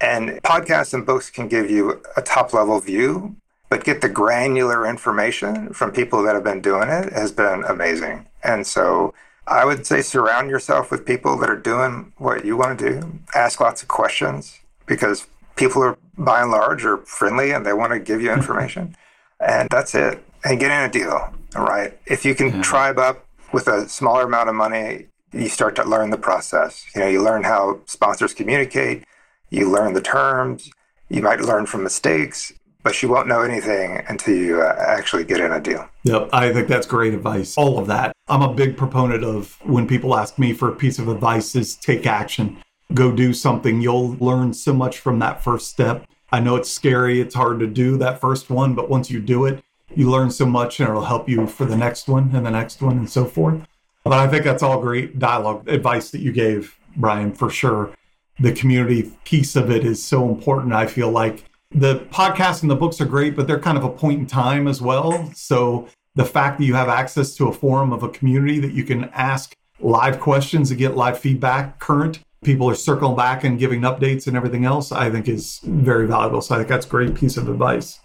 And 0.00 0.42
podcasts 0.42 0.94
and 0.94 1.04
books 1.04 1.28
can 1.30 1.48
give 1.48 1.70
you 1.70 2.02
a 2.16 2.22
top 2.22 2.54
level 2.54 2.80
view, 2.80 3.36
but 3.72 3.84
get 3.84 4.02
the 4.02 4.08
granular 4.10 4.86
information 4.86 5.72
from 5.72 5.90
people 5.90 6.22
that 6.22 6.34
have 6.34 6.44
been 6.44 6.60
doing 6.60 6.90
it 6.90 7.10
has 7.14 7.32
been 7.32 7.64
amazing. 7.64 8.26
And 8.44 8.66
so 8.66 9.14
I 9.46 9.64
would 9.64 9.86
say 9.86 10.02
surround 10.02 10.50
yourself 10.50 10.90
with 10.90 11.06
people 11.06 11.38
that 11.38 11.48
are 11.48 11.56
doing 11.56 12.12
what 12.18 12.44
you 12.44 12.54
want 12.54 12.78
to 12.78 12.90
do. 12.90 13.18
Ask 13.34 13.60
lots 13.60 13.80
of 13.80 13.88
questions 13.88 14.60
because 14.84 15.26
people 15.56 15.82
are 15.82 15.96
by 16.18 16.42
and 16.42 16.50
large 16.50 16.84
are 16.84 16.98
friendly 16.98 17.52
and 17.52 17.64
they 17.64 17.72
want 17.72 17.94
to 17.94 17.98
give 17.98 18.20
you 18.20 18.28
hmm. 18.28 18.40
information. 18.40 18.94
and 19.40 19.70
that's 19.70 19.94
it. 19.94 20.22
And 20.44 20.60
get 20.60 20.70
in 20.70 20.90
a 20.90 20.92
deal. 20.92 21.32
All 21.56 21.64
right. 21.64 21.98
If 22.04 22.26
you 22.26 22.34
can 22.34 22.56
yeah. 22.56 22.60
tribe 22.60 22.98
up 22.98 23.24
with 23.54 23.68
a 23.68 23.88
smaller 23.88 24.24
amount 24.24 24.50
of 24.50 24.54
money, 24.54 25.06
you 25.32 25.48
start 25.48 25.76
to 25.76 25.84
learn 25.84 26.10
the 26.10 26.18
process. 26.18 26.84
You 26.94 27.00
know, 27.00 27.08
you 27.08 27.22
learn 27.22 27.44
how 27.44 27.80
sponsors 27.86 28.34
communicate, 28.34 29.04
you 29.48 29.70
learn 29.70 29.94
the 29.94 30.02
terms, 30.02 30.70
you 31.08 31.22
might 31.22 31.40
learn 31.40 31.64
from 31.64 31.82
mistakes, 31.82 32.52
but 32.82 33.02
you 33.02 33.08
won't 33.08 33.28
know 33.28 33.42
anything 33.42 34.02
until 34.08 34.36
you 34.36 34.62
uh, 34.62 34.74
actually 34.78 35.24
get 35.24 35.40
in 35.40 35.52
a 35.52 35.60
deal. 35.60 35.88
Yep, 36.04 36.30
I 36.32 36.52
think 36.52 36.68
that's 36.68 36.86
great 36.86 37.14
advice. 37.14 37.56
All 37.56 37.78
of 37.78 37.86
that. 37.86 38.12
I'm 38.28 38.42
a 38.42 38.52
big 38.52 38.76
proponent 38.76 39.24
of 39.24 39.58
when 39.62 39.86
people 39.86 40.16
ask 40.16 40.38
me 40.38 40.52
for 40.52 40.68
a 40.68 40.74
piece 40.74 40.98
of 40.98 41.08
advice 41.08 41.54
is 41.54 41.76
take 41.76 42.06
action. 42.06 42.62
Go 42.94 43.12
do 43.12 43.32
something. 43.32 43.80
You'll 43.80 44.16
learn 44.16 44.52
so 44.52 44.72
much 44.72 44.98
from 44.98 45.18
that 45.20 45.42
first 45.42 45.68
step. 45.68 46.06
I 46.30 46.40
know 46.40 46.56
it's 46.56 46.70
scary, 46.70 47.20
it's 47.20 47.34
hard 47.34 47.60
to 47.60 47.66
do 47.66 47.98
that 47.98 48.20
first 48.20 48.48
one, 48.48 48.74
but 48.74 48.88
once 48.88 49.10
you 49.10 49.20
do 49.20 49.44
it, 49.44 49.62
you 49.94 50.10
learn 50.10 50.30
so 50.30 50.46
much 50.46 50.80
and 50.80 50.88
it'll 50.88 51.04
help 51.04 51.28
you 51.28 51.46
for 51.46 51.66
the 51.66 51.76
next 51.76 52.08
one 52.08 52.30
and 52.34 52.46
the 52.46 52.50
next 52.50 52.80
one 52.80 52.96
and 52.96 53.10
so 53.10 53.26
forth. 53.26 53.66
But 54.02 54.14
I 54.14 54.26
think 54.26 54.44
that's 54.44 54.62
all 54.62 54.80
great 54.80 55.18
dialogue 55.18 55.68
advice 55.68 56.10
that 56.10 56.20
you 56.20 56.32
gave, 56.32 56.78
Brian, 56.96 57.32
for 57.32 57.50
sure. 57.50 57.94
The 58.40 58.52
community 58.52 59.12
piece 59.24 59.54
of 59.56 59.70
it 59.70 59.84
is 59.84 60.02
so 60.02 60.26
important. 60.28 60.72
I 60.72 60.86
feel 60.86 61.10
like 61.10 61.44
the 61.74 62.00
podcast 62.10 62.62
and 62.62 62.70
the 62.70 62.76
books 62.76 63.00
are 63.00 63.06
great, 63.06 63.36
but 63.36 63.46
they're 63.46 63.58
kind 63.58 63.78
of 63.78 63.84
a 63.84 63.90
point 63.90 64.20
in 64.20 64.26
time 64.26 64.68
as 64.68 64.80
well. 64.80 65.30
So 65.34 65.88
the 66.14 66.24
fact 66.24 66.58
that 66.58 66.64
you 66.64 66.74
have 66.74 66.88
access 66.88 67.34
to 67.36 67.48
a 67.48 67.52
forum 67.52 67.92
of 67.92 68.02
a 68.02 68.08
community 68.08 68.60
that 68.60 68.72
you 68.72 68.84
can 68.84 69.04
ask 69.14 69.54
live 69.80 70.20
questions 70.20 70.70
and 70.70 70.78
get 70.78 70.96
live 70.96 71.18
feedback, 71.18 71.78
current 71.78 72.20
people 72.44 72.68
are 72.68 72.74
circling 72.74 73.16
back 73.16 73.44
and 73.44 73.58
giving 73.58 73.82
updates 73.82 74.26
and 74.26 74.36
everything 74.36 74.64
else, 74.64 74.92
I 74.92 75.10
think 75.10 75.28
is 75.28 75.60
very 75.64 76.06
valuable. 76.06 76.40
So 76.40 76.54
I 76.54 76.58
think 76.58 76.68
that's 76.68 76.86
a 76.86 76.90
great 76.90 77.14
piece 77.14 77.36
of 77.36 77.48
advice. 77.48 78.00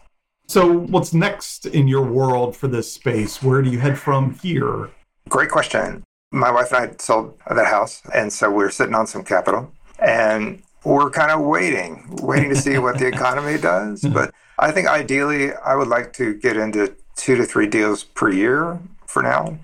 So 0.47 0.71
what's 0.71 1.13
next 1.13 1.65
in 1.65 1.87
your 1.87 2.03
world 2.03 2.55
for 2.55 2.67
this 2.67 2.91
space? 2.91 3.43
Where 3.43 3.61
do 3.61 3.69
you 3.69 3.79
head 3.79 3.99
from 3.99 4.35
here? 4.35 4.89
Great 5.27 5.49
question. 5.49 6.03
My 6.31 6.51
wife 6.51 6.71
and 6.71 6.91
I 6.91 6.95
sold 6.99 7.37
that 7.49 7.67
house, 7.67 8.01
and 8.13 8.31
so 8.31 8.49
we're 8.49 8.69
sitting 8.69 8.95
on 8.95 9.07
some 9.07 9.23
capital. 9.23 9.73
And 9.99 10.61
we're 10.87 11.09
kind 11.09 11.31
of 11.31 11.41
waiting, 11.41 12.07
waiting 12.21 12.49
to 12.49 12.55
see 12.55 12.77
what 12.77 12.97
the 12.97 13.07
economy 13.15 13.57
does. 13.57 14.01
But 14.01 14.33
I 14.57 14.71
think 14.71 14.87
ideally, 14.87 15.53
I 15.53 15.75
would 15.75 15.87
like 15.89 16.13
to 16.13 16.33
get 16.35 16.55
into 16.57 16.95
two 17.15 17.35
to 17.35 17.45
three 17.45 17.67
deals 17.67 18.03
per 18.03 18.29
year 18.31 18.79
for 19.05 19.21
now. 19.21 19.57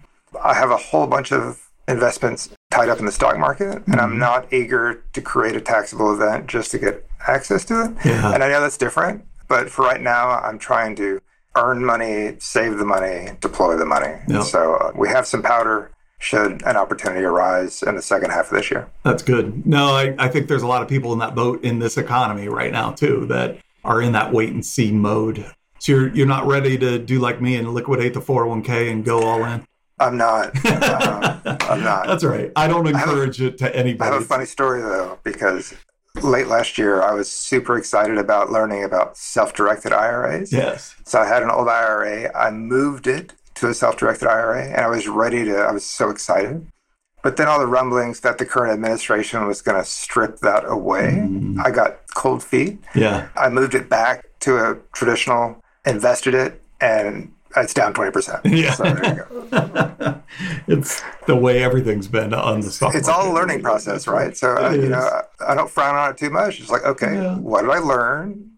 I 0.43 0.53
have 0.53 0.71
a 0.71 0.77
whole 0.77 1.07
bunch 1.07 1.31
of 1.31 1.61
investments 1.87 2.49
tied 2.71 2.89
up 2.89 2.99
in 2.99 3.05
the 3.05 3.11
stock 3.11 3.37
market, 3.37 3.83
and 3.87 3.99
I'm 4.01 4.13
Mhm. 4.15 4.19
not 4.19 4.51
eager 4.53 5.03
to 5.13 5.21
create 5.21 5.55
a 5.55 5.61
taxable 5.61 6.13
event 6.13 6.47
just 6.47 6.71
to 6.71 6.77
get 6.79 7.05
access 7.27 7.63
to 7.65 7.85
it. 7.85 7.91
Yeah. 8.05 8.33
And 8.33 8.43
I 8.43 8.49
know 8.49 8.59
that's 8.61 8.77
different, 8.77 9.23
but 9.47 9.69
for 9.69 9.83
right 9.85 10.01
now, 10.01 10.29
I'm 10.29 10.57
trying 10.59 10.95
to 10.97 11.19
earn 11.55 11.85
money, 11.85 12.35
save 12.39 12.77
the 12.79 12.85
money, 12.85 13.31
deploy 13.39 13.77
the 13.77 13.85
money. 13.85 14.15
Yep. 14.27 14.43
So 14.43 14.73
uh, 14.75 14.91
we 14.95 15.07
have 15.09 15.27
some 15.27 15.43
powder 15.43 15.91
should 16.23 16.63
an 16.63 16.77
opportunity 16.77 17.25
arise 17.25 17.83
in 17.83 17.95
the 17.95 18.01
second 18.01 18.31
half 18.31 18.49
of 18.51 18.57
this 18.57 18.71
year. 18.71 18.87
That's 19.03 19.21
good. 19.21 19.65
No, 19.65 19.87
I, 19.87 20.15
I 20.17 20.29
think 20.29 20.47
there's 20.47 20.61
a 20.61 20.67
lot 20.67 20.81
of 20.81 20.87
people 20.87 21.11
in 21.11 21.19
that 21.19 21.35
boat 21.35 21.63
in 21.63 21.79
this 21.79 21.97
economy 21.97 22.47
right 22.47 22.71
now 22.71 22.91
too 22.91 23.25
that 23.27 23.57
are 23.83 24.01
in 24.01 24.13
that 24.13 24.31
wait 24.31 24.53
and 24.53 24.65
see 24.65 24.91
mode. 24.91 25.45
So 25.79 25.91
you're 25.91 26.15
you're 26.15 26.27
not 26.27 26.47
ready 26.47 26.77
to 26.77 26.97
do 26.97 27.19
like 27.19 27.41
me 27.41 27.57
and 27.57 27.73
liquidate 27.73 28.13
the 28.13 28.21
401k 28.21 28.89
and 28.89 29.03
go 29.03 29.23
all 29.23 29.43
in. 29.43 29.67
I'm 29.99 30.15
not. 30.17 30.51
uh, 30.65 31.39
I'm 31.43 31.83
not. 31.83 32.07
That's 32.07 32.23
right. 32.23 32.51
I 32.55 32.67
don't 32.67 32.85
have 32.85 32.95
a- 32.95 32.99
encourage 32.99 33.41
it 33.41 33.57
to 33.57 33.75
anybody. 33.75 34.09
I 34.09 34.13
have 34.13 34.23
a 34.23 34.25
funny 34.25 34.45
story 34.45 34.81
though, 34.81 35.19
because 35.23 35.73
late 36.21 36.47
last 36.47 36.77
year 36.77 37.01
I 37.01 37.13
was 37.13 37.29
super 37.29 37.77
excited 37.77 38.17
about 38.17 38.49
learning 38.49 38.85
about 38.85 39.17
self-directed 39.17 39.91
IRAs. 39.91 40.53
Yes. 40.53 40.95
So 41.05 41.19
I 41.19 41.27
had 41.27 41.43
an 41.43 41.49
old 41.49 41.67
IRA. 41.67 42.33
I 42.33 42.49
moved 42.49 43.07
it 43.07 43.33
to 43.55 43.69
a 43.69 43.73
self-directed 43.73 44.27
IRA, 44.27 44.65
and 44.65 44.81
I 44.81 44.87
was 44.87 45.07
ready 45.07 45.43
to. 45.45 45.55
I 45.57 45.71
was 45.71 45.85
so 45.85 46.09
excited. 46.09 46.67
But 47.23 47.37
then 47.37 47.47
all 47.47 47.59
the 47.59 47.67
rumblings 47.67 48.19
that 48.19 48.37
the 48.37 48.45
current 48.45 48.73
administration 48.73 49.47
was 49.47 49.61
going 49.61 49.77
to 49.81 49.85
strip 49.87 50.39
that 50.39 50.65
away. 50.65 51.21
Mm. 51.23 51.57
I 51.63 51.71
got 51.71 51.99
cold 52.15 52.43
feet. 52.43 52.79
Yeah. 52.95 53.29
I 53.37 53.47
moved 53.47 53.75
it 53.75 53.87
back 53.89 54.25
to 54.41 54.57
a 54.57 54.75
traditional, 54.93 55.63
invested 55.85 56.33
it, 56.33 56.61
and 56.81 57.31
it's 57.55 57.73
down 57.73 57.93
twenty 57.93 58.11
percent. 58.11 58.41
Yeah. 58.45 58.73
So 58.73 58.83
there 58.83 59.15
you 59.15 59.47
go. 59.51 60.21
it's 60.67 61.01
the 61.27 61.35
way 61.35 61.63
everything's 61.63 62.07
been 62.07 62.33
on 62.33 62.59
the 62.61 62.71
stock 62.71 62.93
It's 62.95 63.07
all 63.07 63.31
a 63.31 63.33
learning 63.33 63.61
process, 63.61 64.05
right? 64.07 64.35
So 64.35 64.57
uh, 64.57 64.71
you 64.71 64.89
know. 64.89 64.99
I 64.99 65.51
I 65.51 65.55
don't 65.55 65.69
frown 65.69 65.95
on 65.95 66.11
it 66.11 66.17
too 66.17 66.29
much. 66.29 66.59
It's 66.59 66.69
like, 66.71 66.83
okay, 66.83 67.13
Yeah. 67.15 67.37
what 67.37 67.61
did 67.61 67.71
I 67.71 67.79
learn? 67.79 68.49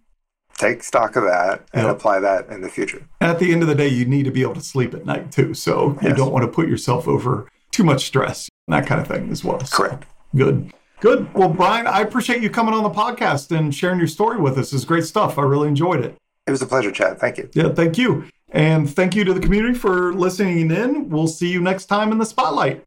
Take 0.58 0.84
stock 0.84 1.16
of 1.16 1.24
that 1.26 1.66
and 1.74 1.84
Yep. 1.88 1.96
apply 1.96 2.20
that 2.22 2.50
in 2.50 2.62
the 2.62 2.70
future. 2.70 3.02
At 3.20 3.40
the 3.40 3.52
end 3.52 3.62
of 3.62 3.68
the 3.68 3.76
day, 3.76 3.90
you 3.90 4.06
need 4.06 4.24
to 4.24 4.32
be 4.32 4.42
able 4.42 4.54
to 4.56 4.62
sleep 4.62 4.94
at 4.94 5.06
night 5.06 5.32
too. 5.32 5.54
So 5.54 5.98
you 6.02 6.10
Yes. 6.10 6.18
don't 6.18 6.32
want 6.32 6.44
to 6.44 6.48
put 6.48 6.68
yourself 6.70 7.08
over 7.08 7.50
too 7.72 7.84
much 7.84 8.06
stress, 8.06 8.48
and 8.68 8.76
that 8.76 8.88
kind 8.88 9.02
of 9.02 9.08
thing 9.08 9.30
as 9.32 9.44
well. 9.44 9.60
So, 9.66 9.76
Correct. 9.76 10.06
Good. 10.36 10.72
Good. 11.02 11.28
Well, 11.34 11.50
Brian, 11.50 11.88
I 11.88 12.00
appreciate 12.00 12.42
you 12.42 12.50
coming 12.50 12.74
on 12.74 12.84
the 12.84 12.90
podcast 12.90 13.56
and 13.56 13.76
sharing 13.76 13.98
your 14.00 14.08
story 14.08 14.40
with 14.40 14.58
us. 14.58 14.72
It's 14.72 14.86
great 14.86 15.04
stuff. 15.04 15.38
I 15.38 15.42
really 15.42 15.68
enjoyed 15.68 16.04
it. 16.06 16.16
It 16.48 16.52
was 16.52 16.62
a 16.62 16.66
pleasure, 16.66 16.92
Chad. 16.92 17.20
Thank 17.20 17.38
you. 17.38 17.50
Yeah, 17.54 17.70
thank 17.74 17.98
you. 17.98 18.24
And 18.52 18.90
thank 18.90 19.14
you 19.16 19.26
to 19.26 19.34
the 19.34 19.40
community 19.42 19.74
for 19.78 20.14
listening 20.14 20.72
in. 20.72 21.10
We'll 21.10 21.28
see 21.28 21.50
you 21.52 21.60
next 21.60 21.88
time 21.88 22.14
in 22.14 22.18
the 22.18 22.26
spotlight. 22.26 22.82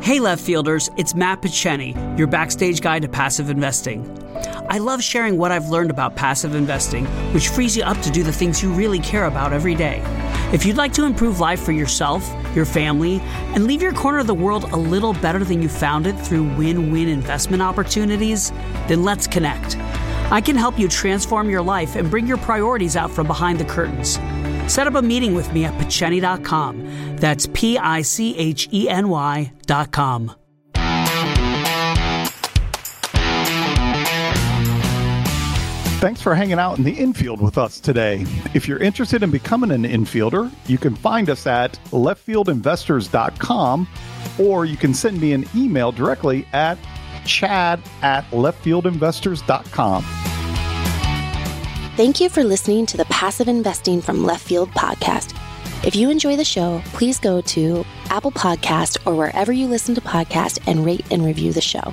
Hey, 0.00 0.20
left 0.20 0.40
fielders, 0.42 0.88
it's 0.96 1.16
Matt 1.16 1.42
Picheny, 1.42 2.16
your 2.16 2.28
backstage 2.28 2.80
guide 2.80 3.02
to 3.02 3.08
passive 3.08 3.50
investing. 3.50 4.04
I 4.68 4.78
love 4.78 5.02
sharing 5.02 5.36
what 5.36 5.52
I've 5.52 5.68
learned 5.68 5.90
about 5.90 6.16
passive 6.16 6.54
investing, 6.54 7.06
which 7.32 7.48
frees 7.48 7.76
you 7.76 7.82
up 7.82 8.00
to 8.02 8.10
do 8.10 8.22
the 8.22 8.32
things 8.32 8.62
you 8.62 8.72
really 8.72 8.98
care 8.98 9.26
about 9.26 9.52
every 9.52 9.74
day. 9.74 10.02
If 10.52 10.64
you'd 10.64 10.76
like 10.76 10.92
to 10.94 11.04
improve 11.04 11.40
life 11.40 11.60
for 11.60 11.72
yourself, 11.72 12.26
your 12.54 12.64
family, 12.64 13.20
and 13.54 13.66
leave 13.66 13.82
your 13.82 13.92
corner 13.92 14.18
of 14.18 14.26
the 14.26 14.34
world 14.34 14.64
a 14.72 14.76
little 14.76 15.12
better 15.12 15.44
than 15.44 15.62
you 15.62 15.68
found 15.68 16.06
it 16.06 16.14
through 16.14 16.44
win 16.56 16.90
win 16.90 17.08
investment 17.08 17.62
opportunities, 17.62 18.50
then 18.88 19.04
let's 19.04 19.26
connect. 19.26 19.76
I 20.30 20.40
can 20.40 20.56
help 20.56 20.78
you 20.78 20.88
transform 20.88 21.48
your 21.48 21.62
life 21.62 21.96
and 21.96 22.10
bring 22.10 22.26
your 22.26 22.36
priorities 22.38 22.96
out 22.96 23.10
from 23.10 23.26
behind 23.26 23.58
the 23.58 23.64
curtains. 23.64 24.18
Set 24.72 24.86
up 24.86 24.94
a 24.94 25.02
meeting 25.02 25.34
with 25.34 25.52
me 25.52 25.64
at 25.64 25.74
Picheny.com. 25.74 27.16
That's 27.16 27.48
P 27.52 27.78
I 27.78 28.02
C 28.02 28.36
H 28.36 28.68
E 28.72 28.88
N 28.88 29.08
Y.com. 29.08 30.34
Thanks 35.98 36.22
for 36.22 36.32
hanging 36.32 36.60
out 36.60 36.78
in 36.78 36.84
the 36.84 36.92
infield 36.92 37.40
with 37.40 37.58
us 37.58 37.80
today. 37.80 38.24
If 38.54 38.68
you're 38.68 38.78
interested 38.78 39.24
in 39.24 39.32
becoming 39.32 39.72
an 39.72 39.82
infielder, 39.82 40.48
you 40.68 40.78
can 40.78 40.94
find 40.94 41.28
us 41.28 41.44
at 41.44 41.72
leftfieldinvestors.com 41.90 43.88
or 44.38 44.64
you 44.64 44.76
can 44.76 44.94
send 44.94 45.20
me 45.20 45.32
an 45.32 45.44
email 45.56 45.90
directly 45.90 46.46
at 46.52 46.78
chad 47.26 47.82
at 48.02 48.24
leftfieldinvestors.com. 48.30 50.04
Thank 51.96 52.20
you 52.20 52.28
for 52.28 52.44
listening 52.44 52.86
to 52.86 52.96
the 52.96 53.04
Passive 53.06 53.48
Investing 53.48 54.00
from 54.00 54.22
Left 54.22 54.46
Field 54.46 54.70
podcast. 54.70 55.36
If 55.84 55.96
you 55.96 56.10
enjoy 56.10 56.36
the 56.36 56.44
show, 56.44 56.80
please 56.92 57.18
go 57.18 57.40
to 57.40 57.84
Apple 58.08 58.30
Podcast 58.30 59.04
or 59.04 59.16
wherever 59.16 59.52
you 59.52 59.66
listen 59.66 59.96
to 59.96 60.00
podcasts 60.00 60.60
and 60.68 60.86
rate 60.86 61.04
and 61.10 61.24
review 61.24 61.52
the 61.52 61.60
show. 61.60 61.92